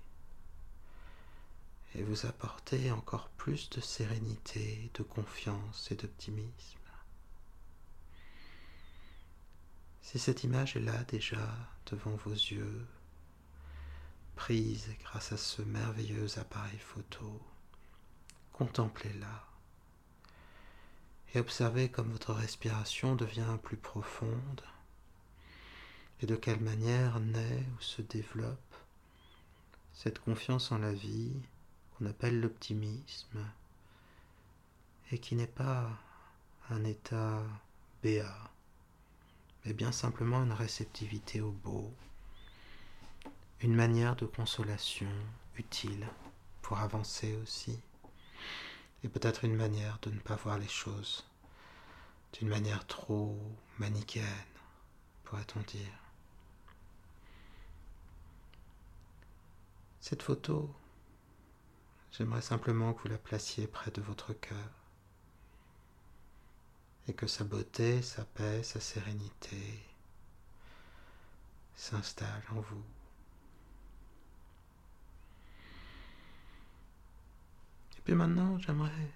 et 1.96 2.04
vous 2.04 2.26
apporter 2.26 2.92
encore 2.92 3.30
plus 3.30 3.70
de 3.70 3.82
sérénité, 3.82 4.90
de 4.94 5.04
confiance 5.04 5.92
et 5.92 5.96
d'optimisme. 5.96 6.80
Si 10.02 10.20
cette 10.20 10.44
image 10.44 10.76
est 10.76 10.82
là 10.82 11.04
déjà 11.06 11.48
devant 11.86 12.16
vos 12.16 12.32
yeux, 12.32 12.86
prise 14.36 14.90
grâce 15.04 15.32
à 15.32 15.38
ce 15.38 15.62
merveilleux 15.62 16.40
appareil 16.40 16.80
photo, 16.80 17.42
contemplez-la 18.52 19.48
et 21.34 21.40
observez 21.40 21.90
comme 21.90 22.12
votre 22.12 22.34
respiration 22.34 23.16
devient 23.16 23.58
plus 23.64 23.78
profonde 23.78 24.62
et 26.22 26.26
de 26.26 26.36
quelle 26.36 26.60
manière 26.60 27.20
naît 27.20 27.66
ou 27.78 27.82
se 27.82 28.02
développe 28.02 28.58
cette 29.94 30.20
confiance 30.20 30.72
en 30.72 30.78
la 30.78 30.94
vie 30.94 31.34
appelle 32.08 32.40
l'optimisme 32.40 33.46
et 35.12 35.18
qui 35.20 35.36
n'est 35.36 35.48
pas 35.48 35.90
un 36.70 36.84
état 36.84 37.44
béat 38.02 38.54
mais 39.66 39.74
bien 39.74 39.92
simplement 39.92 40.44
une 40.44 40.52
réceptivité 40.52 41.42
au 41.42 41.52
beau, 41.52 41.94
une 43.62 43.76
manière 43.76 44.16
de 44.16 44.26
consolation 44.26 45.12
utile 45.58 46.08
pour 46.62 46.80
avancer 46.80 47.36
aussi, 47.42 47.80
et 49.04 49.08
peut-être 49.08 49.46
une 49.46 49.56
manière 49.56 50.00
de 50.02 50.10
ne 50.10 50.20
pas 50.20 50.36
voir 50.36 50.58
les 50.58 50.68
choses 50.68 51.26
d'une 52.34 52.50
manière 52.50 52.86
trop 52.88 53.38
manichéenne, 53.78 54.26
pourrait-on 55.24 55.60
dire. 55.62 56.00
Cette 60.00 60.24
photo, 60.24 60.74
j'aimerais 62.14 62.42
simplement 62.42 62.94
que 62.94 63.04
vous 63.04 63.10
la 63.10 63.18
placiez 63.18 63.68
près 63.68 63.92
de 63.92 64.02
votre 64.02 64.34
cœur 64.34 64.70
et 67.08 67.14
que 67.14 67.28
sa 67.28 67.44
beauté, 67.44 68.02
sa 68.02 68.24
paix, 68.24 68.64
sa 68.64 68.80
sérénité 68.80 69.84
s'installent 71.76 72.46
en 72.52 72.62
vous. 72.62 72.84
Et 77.98 78.02
puis 78.04 78.14
maintenant, 78.14 78.58
j'aimerais 78.60 79.12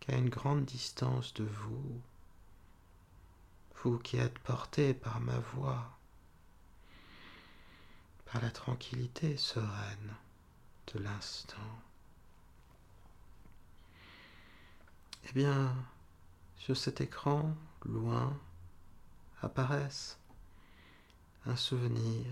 qu'à 0.00 0.16
une 0.16 0.28
grande 0.28 0.64
distance 0.64 1.32
de 1.34 1.44
vous, 1.44 2.00
vous 3.82 3.98
qui 3.98 4.16
êtes 4.16 4.38
porté 4.40 4.94
par 4.94 5.20
ma 5.20 5.38
voix, 5.38 5.98
par 8.32 8.40
la 8.40 8.50
tranquillité 8.50 9.36
sereine 9.36 10.14
de 10.94 10.98
l'instant, 11.00 11.82
Eh 15.24 15.32
bien, 15.34 15.74
sur 16.56 16.76
cet 16.76 17.00
écran, 17.00 17.54
loin, 17.84 18.36
apparaissent 19.40 20.18
un 21.46 21.56
souvenir 21.56 22.26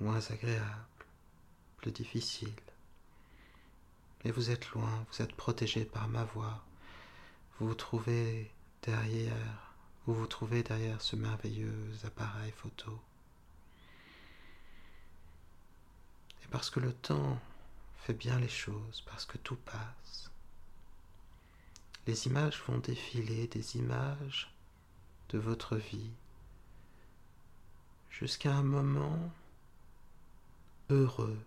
moins 0.00 0.20
agréable, 0.30 1.04
plus 1.76 1.92
difficile. 1.92 2.54
Mais 4.24 4.30
vous 4.30 4.50
êtes 4.50 4.70
loin, 4.70 5.04
vous 5.10 5.22
êtes 5.22 5.34
protégé 5.34 5.84
par 5.84 6.08
ma 6.08 6.24
voix. 6.24 6.64
Vous 7.58 7.68
vous 7.68 7.74
trouvez 7.74 8.50
derrière, 8.82 9.74
vous 10.06 10.14
vous 10.14 10.26
trouvez 10.26 10.62
derrière 10.62 11.02
ce 11.02 11.14
merveilleux 11.14 11.92
appareil 12.04 12.52
photo. 12.52 12.98
Parce 16.54 16.70
que 16.70 16.78
le 16.78 16.92
temps 16.92 17.40
fait 17.96 18.12
bien 18.12 18.38
les 18.38 18.48
choses, 18.48 19.02
parce 19.06 19.24
que 19.26 19.38
tout 19.38 19.56
passe. 19.56 20.30
Les 22.06 22.28
images 22.28 22.62
vont 22.68 22.78
défiler, 22.78 23.48
des 23.48 23.76
images 23.76 24.54
de 25.30 25.38
votre 25.38 25.74
vie, 25.74 26.12
jusqu'à 28.08 28.54
un 28.54 28.62
moment 28.62 29.32
heureux, 30.90 31.44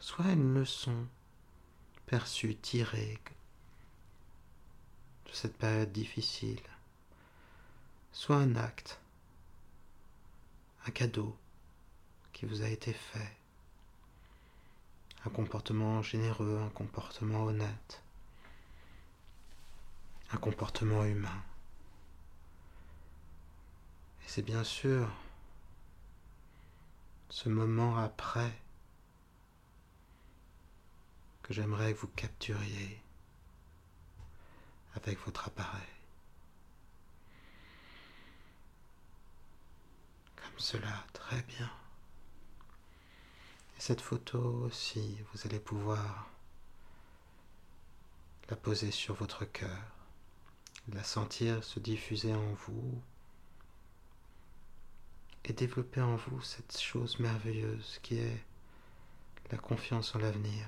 soit 0.00 0.32
une 0.32 0.54
leçon 0.54 1.06
perçue, 2.06 2.56
tirée 2.56 3.20
de 5.26 5.32
cette 5.32 5.56
période 5.56 5.92
difficile, 5.92 6.60
soit 8.10 8.38
un 8.38 8.56
acte, 8.56 8.98
un 10.88 10.90
cadeau 10.90 11.38
qui 12.32 12.46
vous 12.46 12.62
a 12.62 12.68
été 12.68 12.92
fait, 12.92 13.35
un 15.26 15.30
comportement 15.30 16.02
généreux, 16.02 16.60
un 16.64 16.68
comportement 16.68 17.44
honnête, 17.44 18.02
un 20.30 20.36
comportement 20.36 21.04
humain. 21.04 21.42
Et 24.24 24.28
c'est 24.28 24.42
bien 24.42 24.62
sûr 24.62 25.08
ce 27.28 27.48
moment 27.48 27.96
après 27.98 28.52
que 31.42 31.52
j'aimerais 31.52 31.92
que 31.92 31.98
vous 31.98 32.08
capturiez 32.08 33.02
avec 34.94 35.18
votre 35.26 35.48
appareil. 35.48 35.82
Comme 40.36 40.58
cela, 40.58 41.04
très 41.12 41.42
bien. 41.42 41.70
Et 43.76 43.80
cette 43.80 44.00
photo 44.00 44.38
aussi, 44.64 45.18
vous 45.32 45.40
allez 45.46 45.60
pouvoir 45.60 46.28
la 48.48 48.56
poser 48.56 48.90
sur 48.90 49.14
votre 49.14 49.44
cœur, 49.44 49.82
la 50.92 51.02
sentir 51.02 51.62
se 51.64 51.80
diffuser 51.80 52.32
en 52.32 52.52
vous 52.66 53.02
et 55.44 55.52
développer 55.52 56.00
en 56.00 56.16
vous 56.16 56.40
cette 56.42 56.78
chose 56.78 57.18
merveilleuse 57.18 57.98
qui 58.02 58.18
est 58.18 58.44
la 59.50 59.58
confiance 59.58 60.14
en 60.14 60.18
l'avenir, 60.18 60.66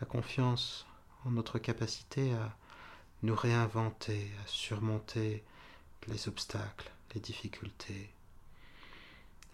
la 0.00 0.06
confiance 0.06 0.86
en 1.24 1.30
notre 1.32 1.58
capacité 1.58 2.32
à 2.34 2.56
nous 3.22 3.34
réinventer, 3.34 4.30
à 4.42 4.46
surmonter 4.46 5.44
les 6.08 6.28
obstacles, 6.28 6.90
les 7.14 7.20
difficultés, 7.20 8.10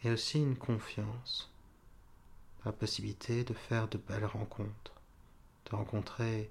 et 0.04 0.10
aussi 0.10 0.38
une 0.38 0.56
confiance 0.56 1.50
possibilité 2.72 3.44
de 3.44 3.54
faire 3.54 3.88
de 3.88 3.98
belles 3.98 4.24
rencontres, 4.24 4.92
de 5.70 5.76
rencontrer 5.76 6.50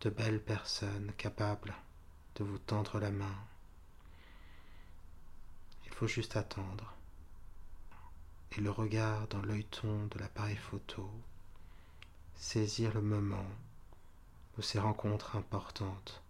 de 0.00 0.10
belles 0.10 0.40
personnes 0.40 1.12
capables 1.16 1.74
de 2.36 2.44
vous 2.44 2.58
tendre 2.58 2.98
la 2.98 3.10
main. 3.10 3.36
Il 5.86 5.92
faut 5.92 6.06
juste 6.06 6.36
attendre. 6.36 6.94
Et 8.52 8.60
le 8.60 8.70
regard 8.70 9.28
dans 9.28 9.42
l'œilleton 9.42 10.06
de 10.06 10.18
l'appareil 10.18 10.56
photo, 10.56 11.08
saisir 12.34 12.92
le 12.94 13.02
moment 13.02 13.46
où 14.58 14.62
ces 14.62 14.80
rencontres 14.80 15.36
importantes 15.36 16.22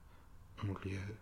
ont 0.65 0.75
lieu. 0.85 1.17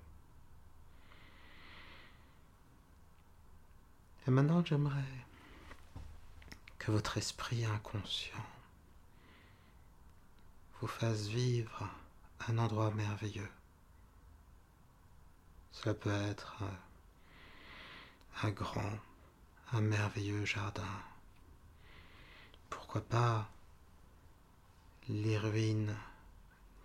Et 4.27 4.31
maintenant, 4.31 4.65
j'aimerais 4.65 5.28
votre 6.91 7.19
esprit 7.19 7.65
inconscient 7.67 8.45
vous 10.81 10.87
fasse 10.87 11.27
vivre 11.27 11.89
un 12.47 12.57
endroit 12.59 12.91
merveilleux. 12.93 13.51
Cela 15.73 15.95
peut 15.95 16.15
être 16.31 16.63
un 18.43 18.51
grand, 18.51 18.99
un 19.73 19.81
merveilleux 19.81 20.45
jardin. 20.45 21.03
Pourquoi 22.71 23.01
pas 23.01 23.51
les 25.09 25.37
ruines 25.37 25.97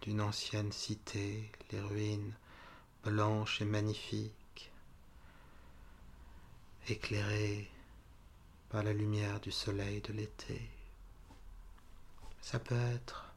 d'une 0.02 0.22
ancienne 0.22 0.72
cité, 0.72 1.52
les 1.72 1.80
ruines 1.80 2.34
blanches 3.04 3.62
et 3.62 3.66
magnifiques, 3.66 4.72
éclairées 6.88 7.70
par 8.74 8.82
la 8.82 8.92
lumière 8.92 9.40
du 9.40 9.52
soleil 9.52 10.02
de 10.02 10.14
l'été. 10.14 10.68
Ça 12.42 12.58
peut 12.58 12.74
être 12.96 13.32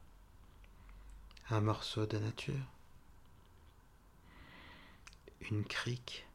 un 1.51 1.61
morceau 1.61 2.07
de 2.07 2.17
nature, 2.17 2.65
une 5.51 5.63
crique 5.63 6.25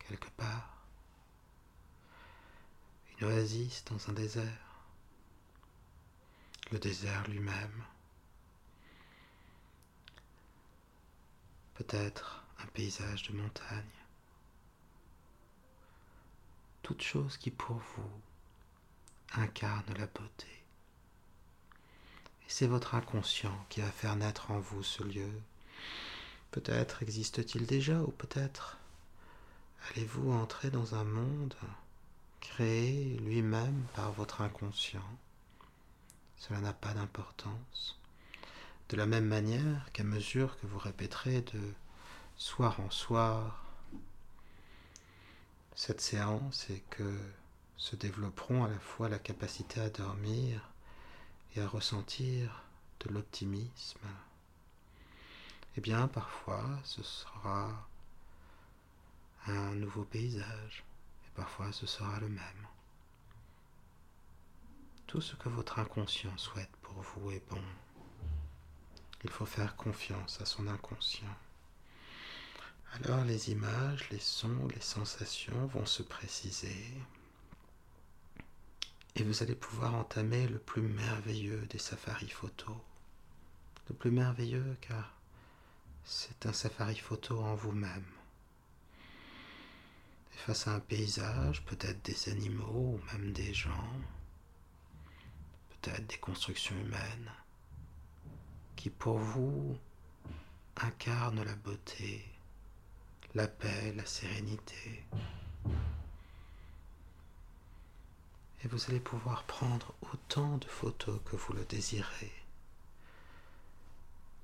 quelque 0.00 0.28
part, 0.30 0.82
une 3.20 3.28
oasis 3.28 3.84
dans 3.84 4.10
un 4.10 4.14
désert, 4.14 4.66
le 6.72 6.80
désert 6.80 7.28
lui-même, 7.28 7.84
peut-être 11.74 12.42
un 12.58 12.66
paysage 12.66 13.22
de 13.28 13.36
montagne 13.36 14.03
toute 16.84 17.02
chose 17.02 17.38
qui 17.38 17.50
pour 17.50 17.76
vous 17.76 18.10
incarne 19.32 19.94
la 19.98 20.06
beauté. 20.06 20.46
Et 22.42 22.48
c'est 22.48 22.66
votre 22.66 22.94
inconscient 22.94 23.58
qui 23.70 23.80
va 23.80 23.90
faire 23.90 24.14
naître 24.16 24.50
en 24.50 24.60
vous 24.60 24.82
ce 24.82 25.02
lieu. 25.02 25.30
Peut-être 26.50 27.02
existe-t-il 27.02 27.66
déjà, 27.66 28.00
ou 28.02 28.10
peut-être 28.10 28.76
allez-vous 29.88 30.30
entrer 30.30 30.70
dans 30.70 30.94
un 30.94 31.04
monde 31.04 31.54
créé 32.40 33.16
lui-même 33.24 33.86
par 33.96 34.12
votre 34.12 34.42
inconscient. 34.42 35.18
Cela 36.36 36.60
n'a 36.60 36.74
pas 36.74 36.92
d'importance. 36.92 37.98
De 38.90 38.96
la 38.98 39.06
même 39.06 39.26
manière 39.26 39.90
qu'à 39.94 40.04
mesure 40.04 40.60
que 40.60 40.66
vous 40.66 40.78
répéterez 40.78 41.40
de 41.40 41.72
soir 42.36 42.78
en 42.80 42.90
soir, 42.90 43.63
cette 45.74 46.00
séance 46.00 46.68
et 46.70 46.82
que 46.90 47.18
se 47.76 47.96
développeront 47.96 48.64
à 48.64 48.68
la 48.68 48.78
fois 48.78 49.08
la 49.08 49.18
capacité 49.18 49.80
à 49.80 49.90
dormir 49.90 50.70
et 51.54 51.60
à 51.60 51.68
ressentir 51.68 52.62
de 53.00 53.12
l'optimisme. 53.12 54.08
Eh 55.76 55.80
bien, 55.80 56.06
parfois, 56.06 56.64
ce 56.84 57.02
sera 57.02 57.88
un 59.46 59.74
nouveau 59.74 60.04
paysage, 60.04 60.84
et 61.26 61.30
parfois 61.34 61.72
ce 61.72 61.86
sera 61.86 62.18
le 62.20 62.28
même. 62.28 62.66
Tout 65.06 65.20
ce 65.20 65.36
que 65.36 65.48
votre 65.48 65.78
inconscient 65.78 66.36
souhaite 66.38 66.74
pour 66.82 66.94
vous 66.94 67.32
est 67.32 67.42
bon. 67.50 67.62
Il 69.24 69.30
faut 69.30 69.46
faire 69.46 69.76
confiance 69.76 70.40
à 70.40 70.46
son 70.46 70.66
inconscient. 70.68 71.36
Alors 73.02 73.24
les 73.24 73.50
images, 73.50 74.08
les 74.10 74.20
sons, 74.20 74.68
les 74.72 74.80
sensations 74.80 75.66
vont 75.66 75.84
se 75.84 76.04
préciser 76.04 76.94
et 79.16 79.24
vous 79.24 79.42
allez 79.42 79.56
pouvoir 79.56 79.96
entamer 79.96 80.46
le 80.46 80.58
plus 80.60 80.82
merveilleux 80.82 81.66
des 81.70 81.78
safaris 81.78 82.28
photos. 82.28 82.76
Le 83.88 83.96
plus 83.96 84.12
merveilleux 84.12 84.76
car 84.80 85.12
c'est 86.04 86.46
un 86.46 86.52
safari 86.52 86.96
photo 86.96 87.40
en 87.40 87.56
vous-même. 87.56 88.06
Face 90.30 90.68
à 90.68 90.74
un 90.74 90.80
paysage, 90.80 91.64
peut-être 91.64 92.04
des 92.04 92.28
animaux 92.28 93.00
ou 93.00 93.00
même 93.12 93.32
des 93.32 93.54
gens, 93.54 93.92
peut-être 95.70 96.06
des 96.06 96.18
constructions 96.18 96.76
humaines, 96.76 97.32
qui 98.76 98.90
pour 98.90 99.18
vous 99.18 99.76
incarnent 100.76 101.42
la 101.42 101.54
beauté, 101.56 102.24
la 103.34 103.48
paix, 103.48 103.92
la 103.96 104.06
sérénité. 104.06 105.04
Et 108.64 108.68
vous 108.68 108.84
allez 108.88 109.00
pouvoir 109.00 109.44
prendre 109.44 109.92
autant 110.12 110.56
de 110.58 110.66
photos 110.66 111.20
que 111.24 111.36
vous 111.36 111.52
le 111.52 111.64
désirez 111.64 112.32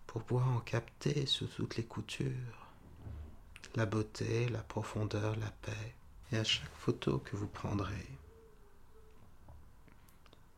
pour 0.06 0.24
pouvoir 0.24 0.48
en 0.48 0.60
capter 0.60 1.24
sous 1.26 1.46
toutes 1.46 1.76
les 1.76 1.84
coutures 1.84 2.66
la 3.76 3.86
beauté, 3.86 4.48
la 4.48 4.62
profondeur, 4.62 5.36
la 5.36 5.50
paix. 5.50 5.94
Et 6.32 6.36
à 6.36 6.44
chaque 6.44 6.74
photo 6.76 7.18
que 7.18 7.36
vous 7.36 7.48
prendrez, 7.48 8.08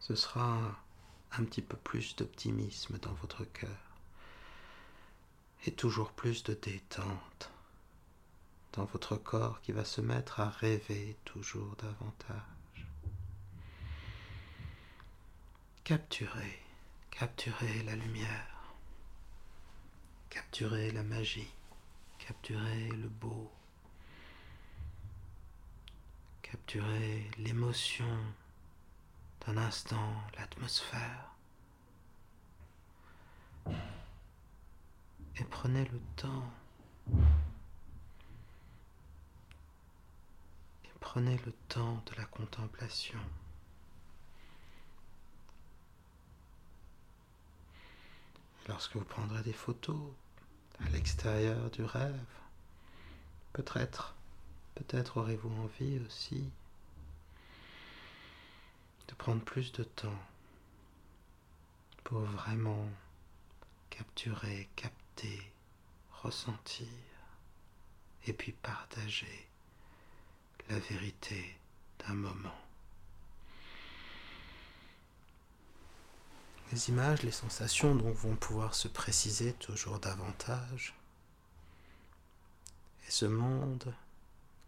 ce 0.01 0.15
sera 0.15 0.59
un 1.33 1.45
petit 1.45 1.63
peu 1.63 1.77
plus 1.79 2.15
d'optimisme 2.17 2.99
dans 2.99 3.13
votre 3.15 3.45
cœur 3.45 3.71
et 5.65 5.73
toujours 5.73 6.13
plus 6.13 6.43
de 6.43 6.55
détente 6.55 7.52
dans 8.73 8.85
votre 8.85 9.17
corps 9.17 9.61
qui 9.61 9.73
va 9.73 9.85
se 9.85 10.01
mettre 10.01 10.41
à 10.41 10.49
rêver 10.49 11.17
toujours 11.25 11.77
davantage. 11.77 12.43
capturer, 15.85 16.63
capturer 17.11 17.83
la 17.83 17.97
lumière, 17.97 18.75
capturer 20.31 20.93
la 20.93 21.03
magie, 21.03 21.53
capturer 22.19 22.89
le 22.89 23.09
beau, 23.09 23.51
capturer 26.41 27.29
l'émotion 27.39 28.17
d'un 29.45 29.57
instant, 29.57 30.15
l'atmosphère. 30.39 31.35
Et 35.37 35.45
prenez 35.51 35.85
le 35.87 36.01
temps. 36.15 36.51
Prenez 41.03 41.37
le 41.45 41.53
temps 41.69 42.03
de 42.07 42.17
la 42.17 42.25
contemplation. 42.25 43.19
lorsque 48.69 48.97
vous 48.97 49.05
prendrez 49.05 49.43
des 49.43 49.53
photos 49.53 50.01
à 50.81 50.89
l'extérieur 50.91 51.71
du 51.71 51.85
rêve, 51.85 52.25
peut-être, 53.53 54.15
peut-être 54.75 55.19
aurez-vous 55.19 55.53
envie 55.63 55.99
aussi 56.07 56.51
de 59.09 59.15
prendre 59.15 59.43
plus 59.43 59.73
de 59.73 59.85
temps 59.85 60.23
pour 62.05 62.21
vraiment 62.21 62.89
capturer, 63.91 64.69
capter, 64.77 65.53
ressentir 66.23 66.87
et 68.27 68.33
puis 68.33 68.53
partager 68.53 69.49
la 70.69 70.79
vérité 70.79 71.57
d'un 72.01 72.15
moment. 72.15 72.55
Les 76.73 76.89
images, 76.89 77.23
les 77.23 77.33
sensations 77.33 77.95
donc 77.95 78.15
vont 78.17 78.35
pouvoir 78.35 78.75
se 78.75 78.89
préciser 78.89 79.53
toujours 79.55 79.99
davantage. 79.99 80.95
Et 83.07 83.11
ce 83.11 83.27
monde 83.27 83.95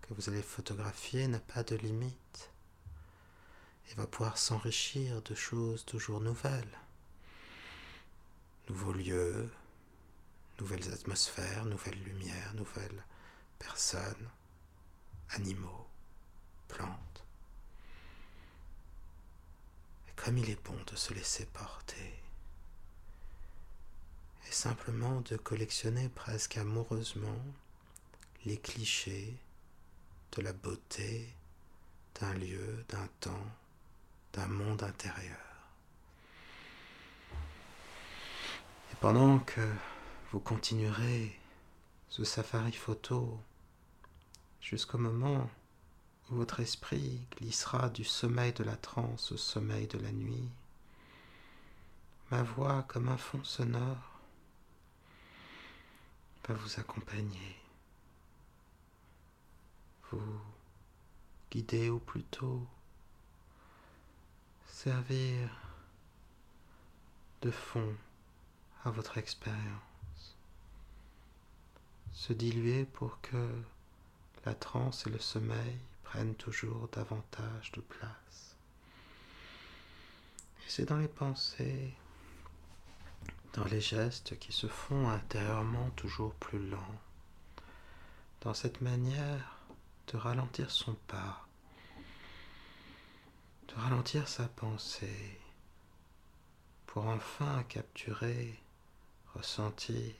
que 0.02 0.12
vous 0.12 0.28
allez 0.28 0.42
photographier 0.42 1.26
n'a 1.28 1.38
pas 1.38 1.62
de 1.62 1.76
limite 1.76 2.50
et 3.90 3.94
va 3.94 4.06
pouvoir 4.06 4.36
s'enrichir 4.36 5.22
de 5.22 5.34
choses 5.34 5.86
toujours 5.86 6.20
nouvelles. 6.20 6.78
Nouveaux 8.68 8.92
lieux, 8.92 9.50
nouvelles 10.60 10.92
atmosphères, 10.92 11.64
nouvelles 11.64 12.02
lumières, 12.02 12.52
nouvelles 12.54 13.02
personnes, 13.58 14.28
animaux, 15.30 15.83
comme 20.16 20.38
il 20.38 20.48
est 20.48 20.64
bon 20.64 20.76
de 20.86 20.96
se 20.96 21.12
laisser 21.12 21.44
porter, 21.46 22.14
et 24.48 24.52
simplement 24.52 25.20
de 25.20 25.36
collectionner 25.36 26.08
presque 26.08 26.56
amoureusement 26.56 27.42
les 28.46 28.56
clichés 28.56 29.34
de 30.32 30.42
la 30.42 30.52
beauté 30.52 31.28
d'un 32.20 32.32
lieu, 32.34 32.84
d'un 32.88 33.06
temps, 33.20 33.46
d'un 34.32 34.46
monde 34.46 34.82
intérieur. 34.82 35.36
Et 38.92 38.96
pendant 39.00 39.40
que 39.40 39.68
vous 40.32 40.40
continuerez 40.40 41.38
ce 42.08 42.24
safari 42.24 42.72
photo 42.72 43.38
jusqu'au 44.60 44.98
moment 44.98 45.50
votre 46.30 46.60
esprit 46.60 47.20
glissera 47.36 47.90
du 47.90 48.04
sommeil 48.04 48.52
de 48.52 48.64
la 48.64 48.76
transe 48.76 49.32
au 49.32 49.36
sommeil 49.36 49.86
de 49.86 49.98
la 49.98 50.10
nuit. 50.10 50.48
Ma 52.30 52.42
voix, 52.42 52.82
comme 52.88 53.08
un 53.08 53.16
fond 53.16 53.44
sonore, 53.44 54.20
va 56.48 56.54
vous 56.54 56.80
accompagner, 56.80 57.56
vous 60.10 60.40
guider 61.50 61.90
ou 61.90 61.98
plutôt 61.98 62.66
servir 64.66 65.50
de 67.42 67.50
fond 67.50 67.94
à 68.84 68.90
votre 68.90 69.18
expérience, 69.18 70.36
se 72.12 72.32
diluer 72.32 72.84
pour 72.84 73.20
que 73.20 73.62
la 74.44 74.54
transe 74.54 75.06
et 75.06 75.10
le 75.10 75.18
sommeil 75.18 75.78
prennent 76.04 76.34
toujours 76.36 76.88
davantage 76.92 77.72
de 77.72 77.80
place. 77.80 78.56
Et 80.60 80.70
c'est 80.70 80.84
dans 80.84 80.98
les 80.98 81.08
pensées, 81.08 81.92
dans 83.54 83.64
les 83.64 83.80
gestes 83.80 84.38
qui 84.38 84.52
se 84.52 84.66
font 84.66 85.08
intérieurement 85.08 85.90
toujours 85.90 86.34
plus 86.34 86.68
lents, 86.68 87.00
dans 88.42 88.54
cette 88.54 88.80
manière 88.80 89.58
de 90.12 90.16
ralentir 90.16 90.70
son 90.70 90.94
pas, 91.08 91.46
de 93.68 93.74
ralentir 93.74 94.28
sa 94.28 94.46
pensée, 94.48 95.40
pour 96.86 97.06
enfin 97.06 97.64
capturer, 97.64 98.60
ressentir 99.34 100.14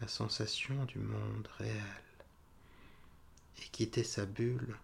la 0.00 0.08
sensation 0.08 0.84
du 0.86 0.98
monde 0.98 1.48
réel 1.58 2.02
et 3.58 3.68
quitter 3.68 4.04
sa 4.04 4.26
bulle 4.26 4.76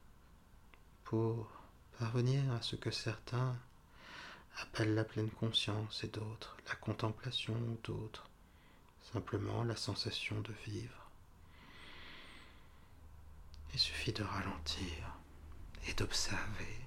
pour 1.04 1.50
parvenir 1.98 2.52
à 2.52 2.62
ce 2.62 2.76
que 2.76 2.90
certains 2.90 3.57
appellent 4.61 4.94
la 4.94 5.04
pleine 5.04 5.31
conscience 5.31 6.04
et 6.04 6.09
d'autres 6.09 6.57
la 6.68 6.74
contemplation 6.74 7.54
d'autres 7.85 8.28
simplement 9.12 9.64
la 9.64 9.76
sensation 9.76 10.40
de 10.40 10.52
vivre. 10.66 11.11
Il 13.72 13.81
suffit 13.81 14.12
de 14.12 14.22
ralentir 14.22 15.14
et 15.87 15.94
d'observer 15.94 16.78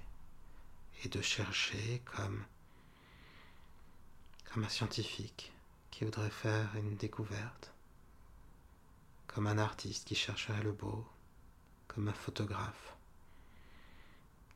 et 1.04 1.08
de 1.08 1.20
chercher 1.20 2.02
comme, 2.04 2.44
comme 4.52 4.64
un 4.64 4.68
scientifique 4.68 5.52
qui 5.90 6.04
voudrait 6.04 6.30
faire 6.30 6.74
une 6.76 6.96
découverte, 6.96 7.72
comme 9.26 9.46
un 9.46 9.58
artiste 9.58 10.06
qui 10.06 10.14
chercherait 10.14 10.62
le 10.62 10.72
beau, 10.72 11.06
comme 11.94 12.08
un 12.08 12.12
photographe 12.12 12.94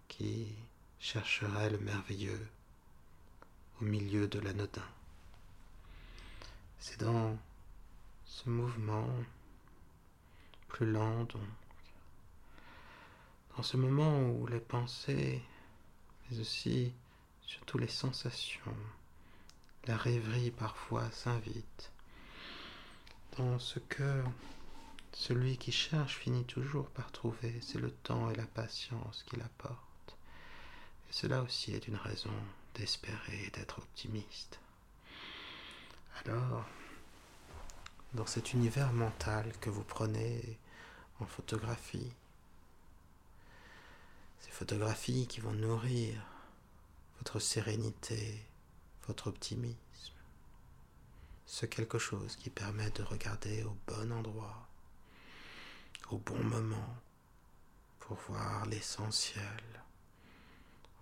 qui 0.08 0.54
chercherait 0.98 1.70
le 1.70 1.78
merveilleux 1.78 2.48
au 3.80 3.84
milieu 3.84 4.26
de 4.26 4.38
l'anodin. 4.38 4.88
C'est 6.78 7.00
dans 7.00 7.36
ce 8.24 8.48
mouvement 8.48 9.08
plus 10.68 10.90
lent 10.90 11.26
dans 13.56 13.62
ce 13.62 13.76
moment 13.76 14.20
où 14.30 14.46
les 14.46 14.60
pensées, 14.60 15.42
mais 16.30 16.40
aussi 16.40 16.92
surtout 17.42 17.78
les 17.78 17.88
sensations, 17.88 18.76
la 19.86 19.96
rêverie 19.96 20.50
parfois 20.50 21.10
s'invitent, 21.10 21.90
dans 23.38 23.58
ce 23.58 23.78
cœur 23.78 24.30
celui 25.16 25.56
qui 25.56 25.72
cherche 25.72 26.18
finit 26.18 26.44
toujours 26.44 26.90
par 26.90 27.10
trouver, 27.10 27.58
c'est 27.62 27.78
le 27.78 27.90
temps 27.90 28.30
et 28.30 28.36
la 28.36 28.46
patience 28.46 29.24
qui 29.24 29.36
l'apportent. 29.36 30.16
Et 31.08 31.12
cela 31.12 31.42
aussi 31.42 31.72
est 31.72 31.88
une 31.88 31.96
raison 31.96 32.30
d'espérer 32.74 33.44
et 33.46 33.50
d'être 33.50 33.78
optimiste. 33.78 34.60
Alors, 36.26 36.66
dans 38.12 38.26
cet 38.26 38.52
univers 38.52 38.92
mental 38.92 39.50
que 39.58 39.70
vous 39.70 39.84
prenez 39.84 40.58
en 41.18 41.24
photographie, 41.24 42.12
ces 44.40 44.50
photographies 44.50 45.26
qui 45.26 45.40
vont 45.40 45.54
nourrir 45.54 46.20
votre 47.18 47.40
sérénité, 47.40 48.44
votre 49.06 49.28
optimisme, 49.28 49.78
ce 51.46 51.64
quelque 51.64 51.98
chose 51.98 52.36
qui 52.36 52.50
permet 52.50 52.90
de 52.90 53.02
regarder 53.02 53.62
au 53.62 53.74
bon 53.86 54.12
endroit, 54.12 54.65
au 56.10 56.18
bon 56.18 56.42
moment 56.44 56.96
pour 57.98 58.16
voir 58.28 58.66
l'essentiel 58.66 59.62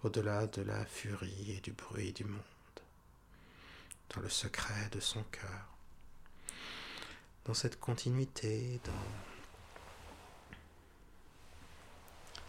au-delà 0.02 0.46
de 0.46 0.62
la 0.62 0.84
furie 0.86 1.52
et 1.52 1.60
du 1.60 1.72
bruit 1.72 2.12
du 2.12 2.24
monde, 2.24 2.40
dans 4.14 4.20
le 4.20 4.28
secret 4.28 4.88
de 4.92 5.00
son 5.00 5.22
cœur, 5.24 5.76
dans 7.44 7.54
cette 7.54 7.78
continuité, 7.80 8.80
dans 8.84 8.92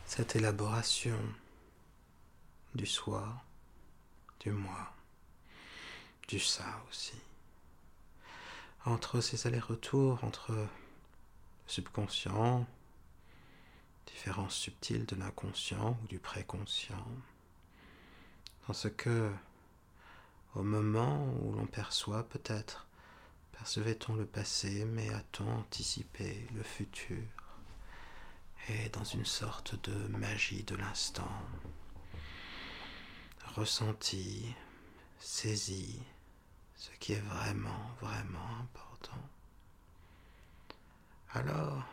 cette 0.06 0.36
élaboration 0.36 1.20
du 2.74 2.86
soi, 2.86 3.42
du 4.40 4.52
moi, 4.52 4.94
du 6.28 6.40
ça 6.40 6.84
aussi, 6.90 7.20
entre 8.86 9.20
ces 9.20 9.48
allers-retours, 9.48 10.24
entre 10.24 10.68
subconscient, 11.68 12.66
différence 14.06 14.56
subtile 14.56 15.06
de 15.06 15.16
l'inconscient 15.16 15.98
ou 16.04 16.08
du 16.08 16.20
préconscient, 16.20 17.06
dans 18.68 18.74
ce 18.74 18.88
que 18.88 19.32
Au 20.56 20.64
moment 20.64 21.26
où 21.42 21.52
l'on 21.52 21.66
perçoit 21.66 22.24
peut-être, 22.30 22.88
percevait-on 23.52 24.16
le 24.16 24.26
passé, 24.26 24.86
mais 24.86 25.14
a-t-on 25.14 25.50
anticipé 25.52 26.48
le 26.56 26.64
futur? 26.64 27.24
Et 28.70 28.88
dans 28.90 29.04
une 29.04 29.26
sorte 29.26 29.76
de 29.84 30.08
magie 30.18 30.64
de 30.64 30.76
l'instant, 30.78 31.42
ressenti, 33.56 34.56
saisi 35.20 36.02
ce 36.78 36.92
qui 37.00 37.14
est 37.14 37.22
vraiment, 37.22 37.92
vraiment 38.00 38.48
important. 38.62 39.22
Alors 41.36 41.84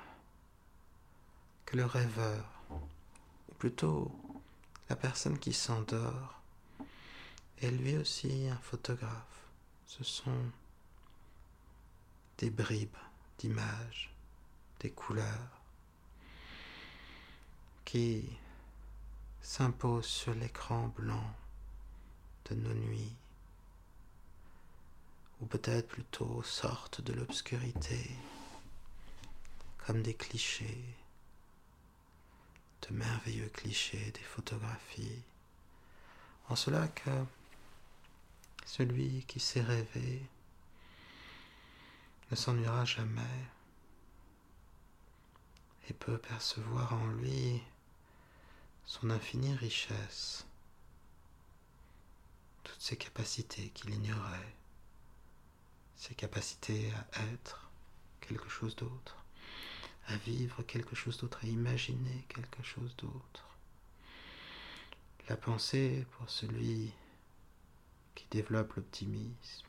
que 1.67 1.77
le 1.77 1.85
rêveur, 1.85 2.45
ou 2.71 3.55
plutôt 3.59 4.13
la 4.89 4.95
personne 4.95 5.37
qui 5.37 5.53
s'endort, 5.53 6.41
est 7.61 7.73
lui 7.73 7.97
aussi 7.97 8.49
un 8.49 8.59
photographe. 8.59 9.49
Ce 9.87 10.05
sont 10.05 10.45
des 12.39 12.51
bribes 12.51 12.97
d'images, 13.39 14.15
des 14.79 14.93
couleurs 14.93 15.61
qui 17.85 18.25
s'imposent 19.41 20.07
sur 20.07 20.35
l'écran 20.35 20.87
blanc 20.97 21.35
de 22.49 22.55
nos 22.55 22.75
nuits, 22.75 23.17
ou 25.41 25.47
peut-être 25.47 25.89
plutôt 25.89 26.45
sortent 26.45 27.01
de 27.01 27.13
l'obscurité, 27.13 28.09
comme 29.87 30.03
des 30.03 30.15
clichés, 30.15 30.85
de 32.83 32.95
merveilleux 32.95 33.49
clichés 33.49 34.13
des 34.13 34.23
photographies, 34.23 35.23
en 36.49 36.57
cela 36.57 36.87
que 36.89 37.25
celui 38.65 39.25
qui 39.27 39.41
sait 39.41 39.63
rêver 39.63 40.23
ne 42.31 42.37
s'ennuiera 42.37 42.85
jamais 42.85 43.23
et 45.89 45.93
peut 45.95 46.19
percevoir 46.19 46.95
en 46.95 47.07
lui 47.09 47.61
son 48.85 49.11
infinie 49.11 49.55
richesse, 49.57 50.47
toutes 52.63 52.81
ses 52.81 52.97
capacités 52.97 53.71
qu'il 53.71 53.91
ignorait, 53.91 54.55
ses 55.97 56.15
capacités 56.15 56.93
à 57.15 57.23
être 57.33 57.71
quelque 58.21 58.49
chose 58.49 58.77
d'autre, 58.77 59.22
à 60.09 60.17
vivre 60.17 60.63
quelque 60.63 60.97
chose 60.97 61.19
d'autre, 61.19 61.39
à 61.43 61.47
imaginer 61.47 62.25
quelque 62.29 62.63
chose 62.63 62.95
d'autre. 62.97 63.57
La 65.29 65.37
pensée 65.37 66.07
pour 66.13 66.29
celui 66.29 66.93
qui 68.15 68.27
développe 68.31 68.75
l'optimisme 68.75 69.67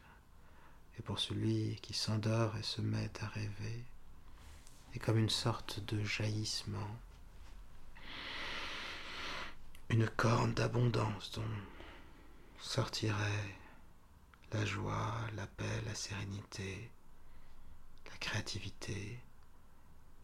et 0.97 1.01
pour 1.01 1.19
celui 1.19 1.77
qui 1.81 1.93
s'endort 1.93 2.57
et 2.57 2.63
se 2.63 2.81
met 2.81 3.11
à 3.21 3.27
rêver 3.27 3.83
est 4.93 4.99
comme 4.99 5.17
une 5.17 5.29
sorte 5.29 5.79
de 5.85 6.03
jaillissement, 6.03 6.97
une 9.89 10.07
corne 10.09 10.53
d'abondance 10.53 11.31
dont 11.31 11.43
sortirait 12.59 13.55
la 14.51 14.65
joie, 14.65 15.13
la 15.35 15.47
paix, 15.47 15.81
la 15.85 15.95
sérénité, 15.95 16.89
la 18.09 18.17
créativité 18.17 19.19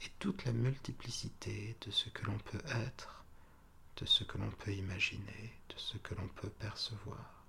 et 0.01 0.09
toute 0.19 0.45
la 0.45 0.53
multiplicité 0.53 1.75
de 1.81 1.91
ce 1.91 2.09
que 2.09 2.25
l'on 2.25 2.37
peut 2.37 2.61
être, 2.85 3.23
de 3.97 4.05
ce 4.05 4.23
que 4.23 4.37
l'on 4.37 4.51
peut 4.51 4.73
imaginer, 4.73 5.53
de 5.69 5.77
ce 5.77 5.97
que 5.97 6.15
l'on 6.15 6.27
peut 6.29 6.49
percevoir 6.49 7.39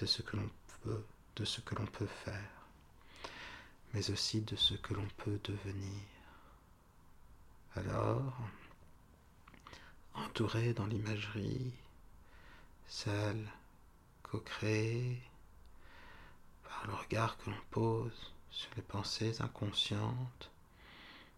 de 0.00 0.06
ce 0.06 0.22
que 0.22 0.36
l'on 0.36 0.50
peut, 0.82 1.04
de 1.36 1.44
ce 1.44 1.60
que 1.60 1.74
l'on 1.74 1.86
peut 1.86 2.06
faire, 2.06 2.50
mais 3.92 4.10
aussi 4.10 4.40
de 4.40 4.56
ce 4.56 4.74
que 4.74 4.94
l'on 4.94 5.08
peut 5.18 5.38
devenir. 5.44 6.00
Alors, 7.76 8.34
entouré 10.14 10.72
dans 10.72 10.86
l'imagerie, 10.86 11.72
celle 12.88 13.46
co-créée 14.22 15.20
par 16.64 16.86
le 16.86 16.94
regard 16.94 17.36
que 17.38 17.50
l'on 17.50 17.60
pose 17.70 18.32
sur 18.50 18.70
les 18.76 18.82
pensées 18.82 19.42
inconscientes, 19.42 20.49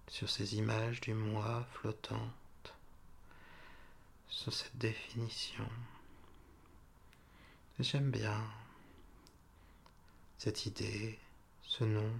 sur 0.08 0.28
ces 0.28 0.56
images 0.56 1.00
du 1.00 1.14
moi 1.14 1.66
flottantes, 1.72 2.74
sur 4.28 4.52
cette 4.52 4.76
définition. 4.76 5.68
J'aime 7.78 8.10
bien 8.10 8.44
cette 10.38 10.66
idée, 10.66 11.18
ce 11.62 11.84
nom, 11.84 12.12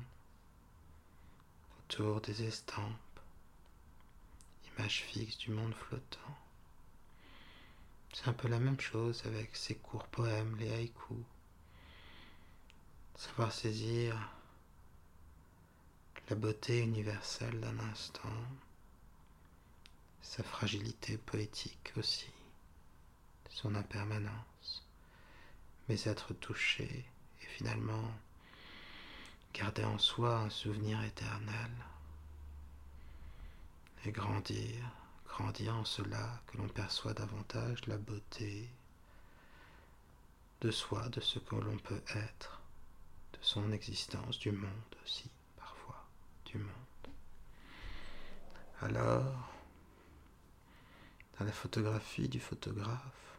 autour 1.81 2.21
des 2.21 2.45
estampes, 2.45 3.21
image 4.69 5.03
fixe 5.03 5.39
du 5.39 5.51
monde 5.51 5.75
flottant. 5.75 6.39
C'est 8.13 8.29
un 8.29 8.33
peu 8.33 8.49
la 8.49 8.59
même 8.59 8.81
chose 8.81 9.23
avec 9.27 9.57
ces 9.57 9.75
courts 9.75 10.07
poèmes, 10.07 10.57
les 10.57 10.73
haïkus. 10.73 11.25
Savoir 13.17 13.53
saisir 13.53 14.17
beauté 16.35 16.81
universelle 16.81 17.61
d'un 17.61 17.79
instant, 17.91 18.29
sa 20.21 20.43
fragilité 20.43 21.19
poétique 21.19 21.93
aussi, 21.97 22.31
son 23.51 23.75
impermanence 23.75 24.83
mais 25.89 26.07
être 26.07 26.33
touché 26.35 27.05
et 27.43 27.47
finalement 27.47 28.11
garder 29.53 29.85
en 29.85 29.99
soi 29.99 30.39
un 30.39 30.51
souvenir 30.51 31.03
éternel 31.03 31.71
et 34.05 34.11
grandir, 34.11 34.85
grandir 35.27 35.75
en 35.77 35.85
cela 35.85 36.41
que 36.47 36.57
l'on 36.57 36.69
perçoit 36.69 37.15
davantage 37.15 37.87
la 37.87 37.99
beauté 37.99 38.69
de 40.61 40.71
soi, 40.71 41.09
de 41.09 41.21
ce 41.21 41.39
que 41.39 41.57
l'on 41.57 41.77
peut 41.79 42.03
être, 42.15 42.61
de 43.33 43.39
son 43.43 43.73
existence, 43.73 44.39
du 44.39 44.53
monde 44.53 44.97
aussi, 45.05 45.31
Alors, 48.81 49.49
dans 51.39 51.45
la 51.45 51.53
photographie 51.53 52.29
du 52.29 52.41
photographe, 52.41 53.39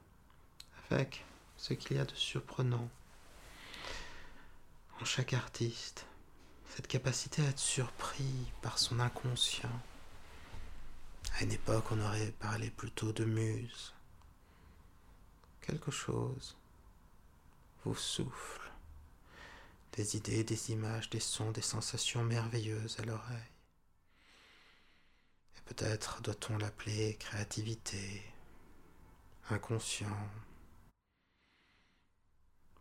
avec 0.89 1.26
ce 1.57 1.74
qu'il 1.74 1.97
y 1.97 1.99
a 1.99 2.05
de 2.05 2.16
surprenant 2.16 2.89
en 5.01 5.05
chaque 5.05 5.34
artiste, 5.34 6.05
cette 6.70 6.88
capacité 6.88 7.41
à 7.41 7.49
être 7.49 7.59
surpris 7.59 8.51
par 8.61 8.80
son 8.80 8.99
inconscient. 8.99 9.82
À 11.39 11.43
une 11.43 11.51
époque, 11.51 11.91
on 11.91 11.99
aurait 11.99 12.32
parlé 12.39 12.70
plutôt 12.70 13.11
de 13.11 13.26
muse. 13.26 13.93
Quelque 15.61 15.91
chose 15.91 16.55
vous 17.84 17.95
souffle 17.95 18.62
des 19.94 20.18
idées, 20.18 20.44
des 20.44 20.72
images, 20.72 21.10
des 21.10 21.20
sons, 21.20 21.52
des 21.52 21.62
sensations 21.62 22.24
merveilleuses 22.24 23.00
à 23.00 23.04
l'oreille. 23.04 23.52
Et 25.58 25.62
peut-être 25.66 26.22
doit-on 26.22 26.58
l'appeler 26.58 27.16
créativité, 27.18 28.24
inconscient, 29.50 30.30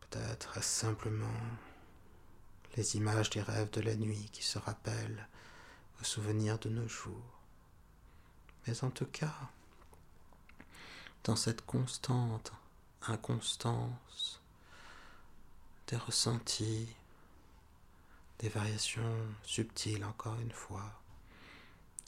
peut-être 0.01 0.63
simplement 0.63 1.41
les 2.77 2.97
images 2.97 3.31
des 3.31 3.43
rêves 3.43 3.71
de 3.71 3.83
la 3.83 3.95
nuit 3.95 4.31
qui 4.33 4.43
se 4.43 4.59
rappellent 4.59 5.29
aux 6.01 6.05
souvenirs 6.05 6.59
de 6.59 6.71
nos 6.71 6.89
jours. 6.89 7.41
Mais 8.67 8.85
en 8.85 8.91
tout 8.91 9.07
cas, 9.07 9.51
dans 11.25 11.37
cette 11.37 11.65
constante 11.67 12.53
inconstance 13.03 14.41
des 15.89 15.97
ressentis, 15.97 16.89
des 18.43 18.49
variations 18.49 19.16
subtiles 19.45 20.05
encore 20.05 20.38
une 20.40 20.51
fois, 20.51 21.01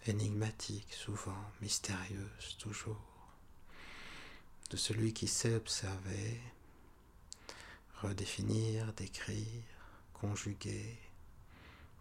énigmatiques 0.06 0.92
souvent, 0.92 1.44
mystérieuses 1.62 2.56
toujours, 2.58 3.00
de 4.70 4.76
celui 4.76 5.14
qui 5.14 5.28
sait 5.28 5.54
observer 5.54 6.40
redéfinir, 8.02 8.92
décrire, 8.94 9.62
conjuguer, 10.12 10.98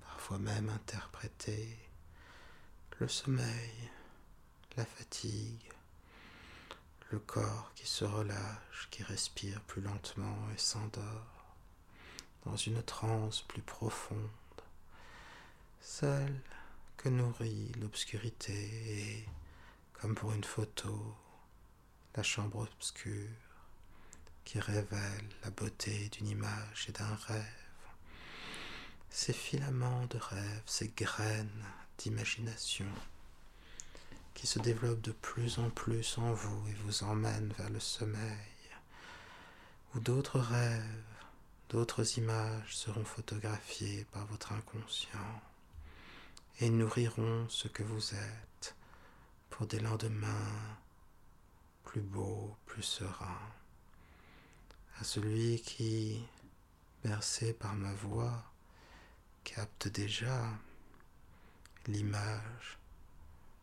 parfois 0.01 0.39
même 0.39 0.69
interpréter 0.69 1.77
le 2.99 3.07
sommeil, 3.07 3.91
la 4.75 4.85
fatigue, 4.85 5.71
le 7.11 7.19
corps 7.19 7.71
qui 7.75 7.85
se 7.85 8.03
relâche, 8.03 8.87
qui 8.89 9.03
respire 9.03 9.61
plus 9.61 9.83
lentement 9.83 10.49
et 10.55 10.57
s'endort 10.57 11.42
dans 12.45 12.55
une 12.55 12.83
transe 12.83 13.41
plus 13.43 13.61
profonde, 13.61 14.29
celle 15.79 16.41
que 16.97 17.09
nourrit 17.09 17.71
l'obscurité 17.79 18.53
et, 18.53 19.25
comme 19.93 20.15
pour 20.15 20.33
une 20.33 20.43
photo, 20.43 21.15
la 22.15 22.23
chambre 22.23 22.59
obscure 22.59 23.29
qui 24.45 24.59
révèlent 24.59 25.29
la 25.43 25.49
beauté 25.49 26.09
d'une 26.09 26.27
image 26.27 26.85
et 26.89 26.91
d'un 26.91 27.15
rêve. 27.27 27.43
Ces 29.09 29.33
filaments 29.33 30.05
de 30.07 30.17
rêve, 30.17 30.63
ces 30.65 30.89
graines 30.89 31.65
d'imagination 31.97 32.87
qui 34.33 34.47
se 34.47 34.59
développent 34.59 35.01
de 35.01 35.11
plus 35.11 35.59
en 35.59 35.69
plus 35.69 36.17
en 36.17 36.33
vous 36.33 36.67
et 36.67 36.73
vous 36.85 37.03
emmènent 37.03 37.53
vers 37.57 37.69
le 37.69 37.79
sommeil, 37.79 38.49
où 39.93 39.99
d'autres 39.99 40.39
rêves, 40.39 41.12
d'autres 41.73 42.19
images 42.19 42.77
seront 42.77 43.03
photographiées 43.03 44.05
par 44.11 44.27
votre 44.27 44.51
inconscient 44.51 45.41
et 46.59 46.69
nourriront 46.69 47.49
ce 47.49 47.67
que 47.67 47.81
vous 47.81 48.13
êtes 48.13 48.75
pour 49.49 49.65
des 49.65 49.79
lendemains 49.79 50.77
plus 51.83 52.01
beaux, 52.01 52.55
plus 52.67 52.83
sereins. 52.83 53.51
À 54.99 55.03
celui 55.03 55.61
qui, 55.61 56.23
bercé 57.03 57.53
par 57.53 57.73
ma 57.73 57.93
voix, 57.93 58.43
capte 59.43 59.87
déjà 59.87 60.47
l'image 61.87 62.77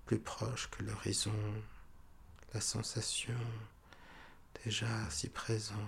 plus 0.06 0.18
proche 0.18 0.68
que 0.70 0.82
l'horizon, 0.82 1.62
la 2.54 2.60
sensation 2.60 3.38
déjà 4.64 5.08
si 5.10 5.28
présente, 5.28 5.78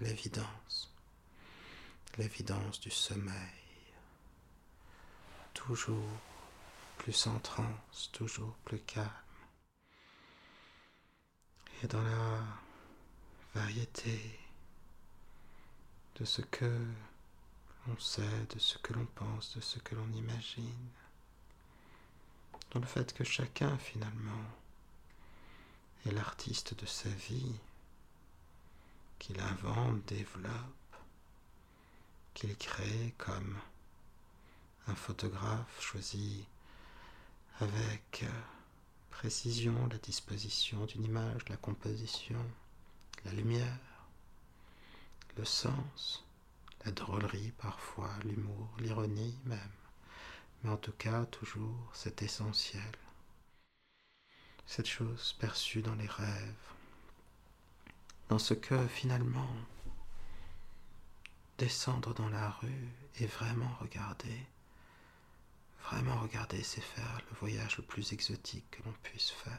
l'évidence, 0.00 0.89
l'évidence 2.18 2.80
du 2.80 2.90
sommeil 2.90 3.60
toujours 5.54 6.20
plus 6.98 7.26
en 7.26 7.38
transe, 7.38 8.10
toujours 8.12 8.54
plus 8.64 8.80
calme. 8.80 9.10
Et 11.82 11.86
dans 11.86 12.02
la 12.02 12.42
variété 13.54 14.38
de 16.16 16.24
ce 16.24 16.42
que 16.42 16.86
l'on 17.86 17.98
sait, 17.98 18.46
de 18.54 18.58
ce 18.58 18.78
que 18.78 18.92
l'on 18.92 19.06
pense, 19.06 19.56
de 19.56 19.60
ce 19.60 19.78
que 19.78 19.94
l'on 19.94 20.12
imagine, 20.12 20.88
dans 22.70 22.80
le 22.80 22.86
fait 22.86 23.12
que 23.12 23.24
chacun 23.24 23.78
finalement 23.78 24.44
est 26.06 26.12
l'artiste 26.12 26.78
de 26.78 26.86
sa 26.86 27.08
vie, 27.08 27.54
qu'il 29.18 29.40
invente, 29.40 30.04
développe, 30.06 30.79
qu'il 32.34 32.56
crée 32.56 33.14
comme 33.18 33.58
un 34.86 34.94
photographe 34.94 35.80
choisit 35.80 36.46
avec 37.60 38.24
euh, 38.24 38.40
précision 39.10 39.86
la 39.88 39.98
disposition 39.98 40.86
d'une 40.86 41.04
image, 41.04 41.48
la 41.48 41.56
composition, 41.56 42.44
la 43.24 43.32
lumière, 43.32 43.78
le 45.36 45.44
sens, 45.44 46.24
la 46.84 46.92
drôlerie 46.92 47.52
parfois, 47.58 48.10
l'humour, 48.24 48.68
l'ironie 48.78 49.36
même, 49.44 49.58
mais 50.62 50.70
en 50.70 50.76
tout 50.76 50.92
cas 50.92 51.26
toujours 51.26 51.90
cet 51.92 52.22
essentiel, 52.22 52.82
cette 54.66 54.88
chose 54.88 55.36
perçue 55.38 55.82
dans 55.82 55.94
les 55.96 56.06
rêves, 56.06 56.72
dans 58.28 58.38
ce 58.38 58.54
que 58.54 58.86
finalement 58.86 59.50
descendre 61.60 62.14
dans 62.14 62.28
la 62.28 62.50
rue 62.50 62.88
et 63.20 63.26
vraiment 63.26 63.72
regarder 63.80 64.46
Vraiment 65.90 66.20
regarder, 66.20 66.62
c'est 66.62 66.80
faire 66.80 67.20
le 67.28 67.36
voyage 67.38 67.76
le 67.78 67.82
plus 67.82 68.12
exotique 68.12 68.64
que 68.70 68.82
l'on 68.84 68.94
puisse 69.02 69.30
faire. 69.30 69.58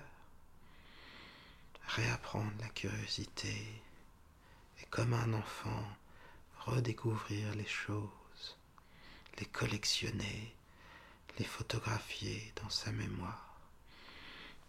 Réapprendre 1.87 2.51
la 2.61 2.69
curiosité 2.69 3.81
et 4.81 4.85
comme 4.89 5.13
un 5.13 5.33
enfant, 5.33 5.83
redécouvrir 6.59 7.53
les 7.55 7.67
choses, 7.67 8.57
les 9.39 9.45
collectionner, 9.45 10.55
les 11.37 11.45
photographier 11.45 12.53
dans 12.63 12.69
sa 12.69 12.93
mémoire. 12.93 13.59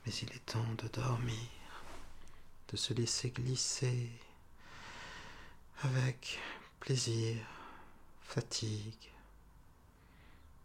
Mais 0.04 0.12
il 0.12 0.32
est 0.32 0.46
temps 0.46 0.74
de 0.78 0.88
dormir, 0.88 1.48
de 2.68 2.76
se 2.76 2.92
laisser 2.92 3.30
glisser 3.30 4.10
avec 5.82 6.40
plaisir, 6.82 7.36
fatigue, 8.22 9.12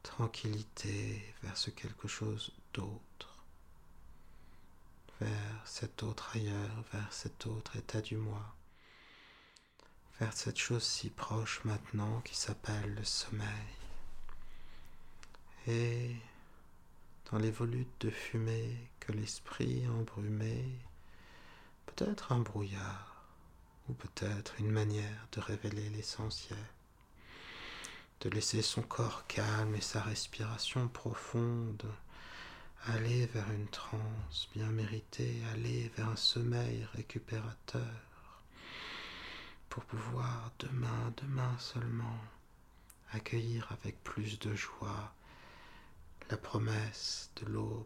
tranquillité 0.01 1.23
vers 1.43 1.55
ce 1.55 1.69
quelque 1.69 2.07
chose 2.07 2.51
d'autre, 2.73 3.43
vers 5.21 5.61
cet 5.63 6.01
autre 6.01 6.35
ailleurs, 6.35 6.83
vers 6.91 7.13
cet 7.13 7.45
autre 7.45 7.75
état 7.75 8.01
du 8.01 8.17
moi, 8.17 8.55
vers 10.19 10.33
cette 10.33 10.57
chose 10.57 10.81
si 10.81 11.11
proche 11.11 11.63
maintenant 11.65 12.21
qui 12.21 12.35
s'appelle 12.35 12.95
le 12.95 13.03
sommeil. 13.03 13.75
Et 15.67 16.15
dans 17.31 17.37
les 17.37 17.51
volutes 17.51 18.01
de 18.01 18.09
fumée 18.09 18.89
que 18.99 19.11
l'esprit 19.11 19.87
embrumé, 19.87 20.65
peut-être 21.85 22.31
un 22.31 22.39
brouillard, 22.39 23.16
ou 23.89 23.93
peut-être 23.93 24.55
une 24.59 24.71
manière 24.71 25.27
de 25.31 25.39
révéler 25.39 25.89
l'essentiel 25.89 26.57
de 28.21 28.29
laisser 28.29 28.61
son 28.61 28.81
corps 28.81 29.27
calme 29.27 29.75
et 29.75 29.81
sa 29.81 30.01
respiration 30.01 30.87
profonde 30.87 31.85
aller 32.85 33.25
vers 33.27 33.49
une 33.51 33.67
transe 33.67 34.49
bien 34.55 34.69
méritée, 34.69 35.41
aller 35.53 35.91
vers 35.95 36.09
un 36.09 36.15
sommeil 36.15 36.87
récupérateur, 36.93 38.41
pour 39.69 39.83
pouvoir 39.83 40.51
demain, 40.59 41.13
demain 41.17 41.55
seulement, 41.59 42.17
accueillir 43.11 43.71
avec 43.71 44.01
plus 44.03 44.39
de 44.39 44.55
joie 44.55 45.13
la 46.29 46.37
promesse 46.37 47.31
de 47.37 47.45
l'aube, 47.45 47.85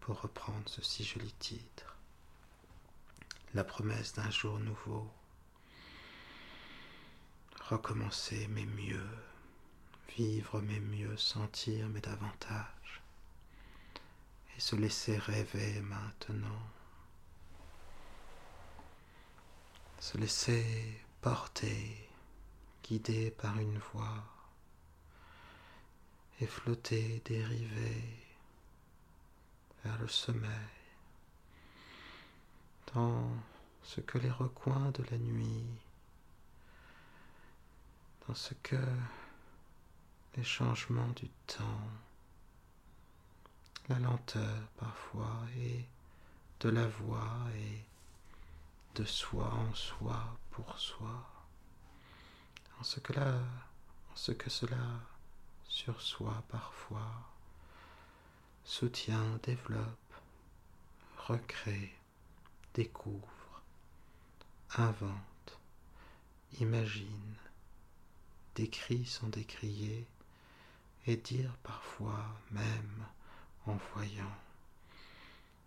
pour 0.00 0.20
reprendre 0.20 0.68
ce 0.68 0.82
si 0.82 1.04
joli 1.04 1.32
titre, 1.38 1.96
la 3.54 3.64
promesse 3.64 4.12
d'un 4.12 4.30
jour 4.30 4.58
nouveau, 4.58 5.10
recommencer 7.68 8.46
mais 8.48 8.66
mieux, 8.66 9.08
vivre 10.16 10.60
mais 10.60 10.80
mieux, 10.80 11.16
sentir 11.16 11.88
mais 11.88 12.00
davantage, 12.00 13.02
et 14.56 14.60
se 14.60 14.76
laisser 14.76 15.16
rêver 15.16 15.80
maintenant, 15.80 16.68
se 19.98 20.18
laisser 20.18 21.00
porter, 21.22 22.10
guider 22.82 23.30
par 23.30 23.58
une 23.58 23.78
voix, 23.78 24.24
et 26.40 26.46
flotter, 26.46 27.22
dériver 27.24 28.02
vers 29.84 29.98
le 29.98 30.08
sommeil, 30.08 30.50
dans 32.92 33.30
ce 33.82 34.02
que 34.02 34.18
les 34.18 34.30
recoins 34.30 34.90
de 34.90 35.02
la 35.10 35.16
nuit, 35.16 35.64
dans 38.26 38.34
ce 38.34 38.54
que 38.54 38.76
les 40.36 40.44
changements 40.44 41.08
du 41.08 41.28
temps, 41.46 41.80
la 43.88 43.98
lenteur 43.98 44.68
parfois 44.78 45.42
et 45.56 45.84
de 46.60 46.68
la 46.70 46.86
voix 46.86 47.38
et 47.54 47.84
de 48.94 49.04
soi 49.04 49.52
en 49.52 49.74
soi 49.74 50.36
pour 50.50 50.78
soi, 50.78 51.28
en 52.80 52.82
ce 52.82 53.00
que 53.00 53.12
là, 53.12 53.38
en 54.12 54.16
ce 54.16 54.32
que 54.32 54.48
cela 54.48 55.00
sur 55.68 56.00
soi 56.00 56.42
parfois 56.48 57.12
soutient, 58.64 59.38
développe, 59.42 60.14
recrée, 61.18 61.94
découvre, 62.72 63.62
invente, 64.76 65.58
imagine, 66.60 67.36
décrit 68.54 69.04
sans 69.06 69.28
décrier, 69.28 70.06
et 71.06 71.16
dire 71.16 71.54
parfois 71.62 72.24
même 72.50 73.06
en 73.66 73.76
voyant 73.94 74.34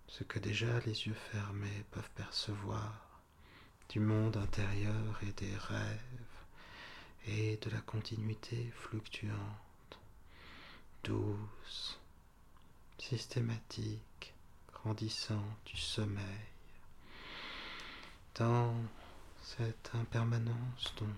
ce 0.08 0.24
que 0.24 0.40
déjà 0.40 0.80
les 0.80 1.08
yeux 1.08 1.18
fermés 1.32 1.86
peuvent 1.92 2.10
percevoir 2.16 3.22
du 3.90 4.00
monde 4.00 4.38
intérieur 4.38 5.20
et 5.24 5.32
des 5.34 5.56
rêves 5.56 6.00
et 7.28 7.58
de 7.58 7.70
la 7.70 7.82
continuité 7.82 8.72
fluctuante, 8.74 10.00
douce, 11.04 12.00
systématique, 12.98 14.34
grandissante 14.74 15.58
du 15.66 15.78
sommeil. 15.78 16.24
Dans 18.36 18.74
cette 19.44 19.92
impermanence 19.94 20.94
donc, 20.98 21.10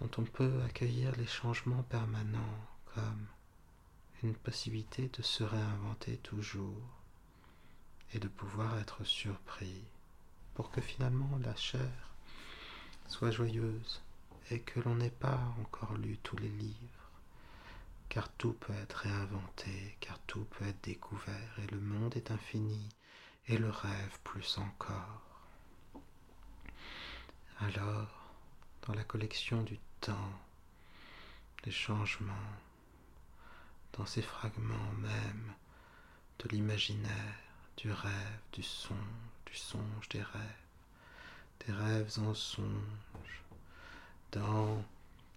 dont 0.00 0.10
on 0.18 0.24
peut 0.24 0.62
accueillir 0.64 1.14
les 1.16 1.26
changements 1.26 1.82
permanents 1.84 2.66
comme 2.94 3.26
une 4.22 4.34
possibilité 4.34 5.08
de 5.08 5.22
se 5.22 5.44
réinventer 5.44 6.16
toujours 6.18 7.02
et 8.14 8.18
de 8.18 8.28
pouvoir 8.28 8.78
être 8.78 9.04
surpris 9.04 9.84
pour 10.54 10.70
que 10.70 10.80
finalement 10.80 11.38
la 11.42 11.54
chair 11.54 12.14
soit 13.06 13.30
joyeuse 13.30 14.00
et 14.50 14.60
que 14.60 14.80
l'on 14.80 14.96
n'ait 14.96 15.10
pas 15.10 15.40
encore 15.60 15.94
lu 15.94 16.18
tous 16.22 16.36
les 16.36 16.48
livres, 16.48 17.10
car 18.08 18.28
tout 18.32 18.54
peut 18.54 18.72
être 18.74 18.94
réinventé, 18.94 19.96
car 20.00 20.18
tout 20.20 20.44
peut 20.44 20.66
être 20.66 20.82
découvert, 20.82 21.58
et 21.58 21.66
le 21.66 21.80
monde 21.80 22.16
est 22.16 22.30
infini, 22.30 22.88
et 23.46 23.58
le 23.58 23.68
rêve 23.68 24.18
plus 24.24 24.58
encore. 24.58 25.22
Alors, 27.60 28.32
dans 28.86 28.94
la 28.94 29.04
collection 29.04 29.62
du 29.62 29.78
temps, 30.00 30.32
des 31.64 31.70
changements, 31.70 32.32
dans 33.92 34.06
ces 34.06 34.22
fragments 34.22 34.92
même 34.98 35.54
de 36.38 36.48
l'imaginaire, 36.48 37.34
du 37.76 37.90
rêve, 37.90 38.40
du 38.52 38.62
son, 38.62 38.94
du 39.46 39.54
songe 39.54 40.08
des 40.10 40.22
rêves, 40.22 40.66
des 41.66 41.72
rêves 41.72 42.18
en 42.18 42.34
songe, 42.34 43.42
dans 44.32 44.84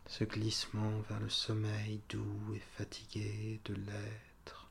ce 0.07 0.24
glissement 0.24 0.99
vers 1.09 1.20
le 1.20 1.30
sommeil 1.30 2.01
doux 2.09 2.53
et 2.55 2.62
fatigué 2.78 3.59
de 3.66 3.76
l'être 3.76 4.68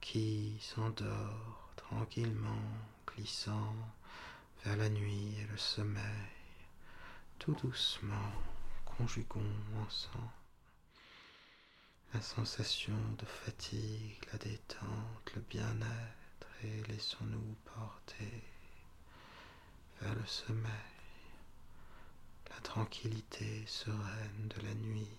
qui 0.00 0.58
s'endort 0.60 1.72
tranquillement, 1.76 2.70
glissant 3.06 3.74
vers 4.64 4.76
la 4.76 4.88
nuit 4.88 5.36
et 5.40 5.46
le 5.50 5.56
sommeil, 5.56 6.02
tout 7.38 7.54
doucement, 7.62 8.32
conjuguons 8.96 9.40
ensemble 9.84 10.30
la 12.12 12.22
sensation 12.22 12.96
de 13.18 13.26
fatigue, 13.26 14.24
la 14.32 14.38
détente, 14.38 15.32
le 15.34 15.40
bien-être 15.40 16.46
et 16.62 16.82
laissons-nous 16.84 17.56
porter 17.64 18.44
vers 20.00 20.14
le 20.14 20.24
sommeil, 20.26 20.70
la 22.50 22.60
tranquillité 22.60 23.64
sereine 23.66 24.48
de 24.56 24.62
la 24.62 24.74
nuit, 24.74 25.16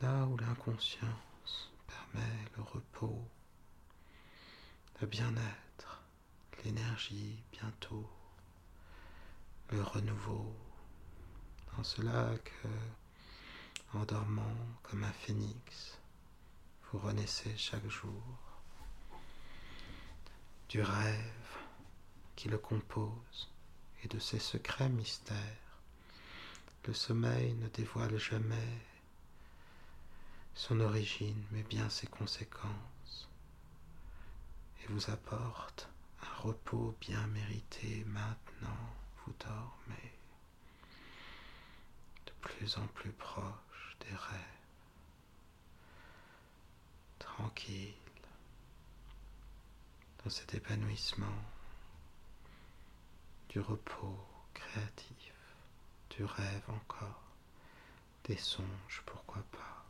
là 0.00 0.24
où 0.24 0.38
l'inconscience 0.38 1.70
permet 1.86 2.38
le 2.56 2.62
repos, 2.62 3.22
le 5.02 5.06
bien-être, 5.06 6.02
l'énergie 6.64 7.42
bientôt, 7.52 8.08
le 9.70 9.82
renouveau, 9.82 10.54
dans 11.80 11.84
cela 11.84 12.28
que 12.44 12.68
en 13.98 14.04
dormant 14.04 14.54
comme 14.82 15.02
un 15.02 15.12
phénix, 15.12 15.98
vous 16.84 16.98
renaissez 16.98 17.56
chaque 17.56 17.88
jour 17.88 18.22
du 20.68 20.82
rêve 20.82 21.56
qui 22.36 22.50
le 22.50 22.58
compose 22.58 23.48
et 24.04 24.08
de 24.08 24.18
ses 24.18 24.40
secrets 24.40 24.90
mystères. 24.90 25.80
Le 26.86 26.92
sommeil 26.92 27.54
ne 27.54 27.68
dévoile 27.68 28.18
jamais 28.18 28.82
son 30.54 30.80
origine, 30.80 31.42
mais 31.50 31.62
bien 31.62 31.88
ses 31.88 32.08
conséquences, 32.08 33.26
et 34.82 34.92
vous 34.92 35.10
apporte 35.10 35.88
un 36.22 36.42
repos 36.42 36.94
bien 37.00 37.26
mérité 37.28 38.04
maintenant, 38.06 38.92
vous 39.24 39.32
dormez 39.38 40.19
plus 42.40 42.76
en 42.78 42.86
plus 42.88 43.12
proche 43.12 43.96
des 44.00 44.14
rêves, 44.14 44.60
tranquille, 47.18 47.94
dans 50.24 50.30
cet 50.30 50.54
épanouissement 50.54 51.42
du 53.48 53.60
repos 53.60 54.18
créatif, 54.54 55.32
du 56.10 56.24
rêve 56.24 56.68
encore, 56.68 57.22
des 58.24 58.36
songes, 58.36 59.02
pourquoi 59.06 59.42
pas, 59.50 59.84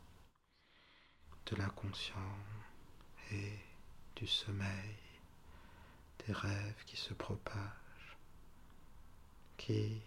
de 1.47 1.55
l'inconscient 1.57 2.37
et 3.31 3.59
du 4.15 4.27
sommeil, 4.27 4.95
des 6.25 6.33
rêves 6.33 6.83
qui 6.85 6.97
se 6.97 7.13
propagent, 7.13 8.17
qui 9.57 10.01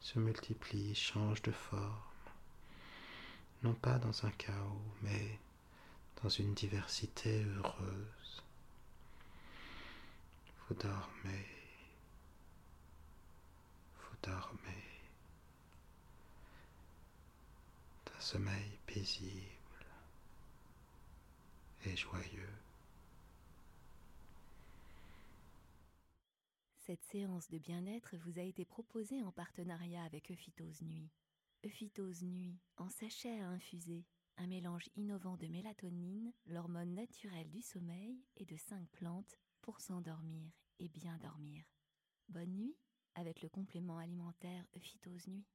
se 0.00 0.18
multiplient, 0.18 0.94
changent 0.94 1.42
de 1.42 1.52
forme 1.52 2.10
non 3.62 3.74
pas 3.74 3.98
dans 3.98 4.24
un 4.24 4.30
chaos, 4.32 4.82
mais 5.02 5.38
dans 6.22 6.28
une 6.28 6.54
diversité 6.54 7.44
heureuse. 7.44 8.42
Vous 10.68 10.74
dormez, 10.74 11.46
vous 13.98 14.16
dormez 14.22 14.84
d'un 18.06 18.20
sommeil 18.20 18.78
paisible 18.86 19.86
et 21.84 21.96
joyeux. 21.96 22.59
Cette 26.90 27.04
séance 27.04 27.48
de 27.48 27.58
bien-être 27.58 28.16
vous 28.16 28.40
a 28.40 28.42
été 28.42 28.64
proposée 28.64 29.22
en 29.22 29.30
partenariat 29.30 30.02
avec 30.02 30.28
Euphytose 30.28 30.82
Nuit. 30.82 31.08
Euphytose 31.64 32.24
Nuit, 32.24 32.58
en 32.78 32.88
sachet 32.88 33.38
à 33.38 33.46
infuser, 33.46 34.04
un 34.38 34.48
mélange 34.48 34.90
innovant 34.96 35.36
de 35.36 35.46
mélatonine, 35.46 36.32
l'hormone 36.46 36.96
naturelle 36.96 37.48
du 37.48 37.62
sommeil, 37.62 38.18
et 38.38 38.44
de 38.44 38.56
cinq 38.56 38.88
plantes 38.88 39.38
pour 39.60 39.80
s'endormir 39.80 40.50
et 40.80 40.88
bien 40.88 41.16
dormir. 41.18 41.62
Bonne 42.28 42.56
nuit 42.56 42.76
avec 43.14 43.40
le 43.40 43.48
complément 43.48 43.98
alimentaire 43.98 44.66
Euphytose 44.74 45.28
Nuit. 45.28 45.46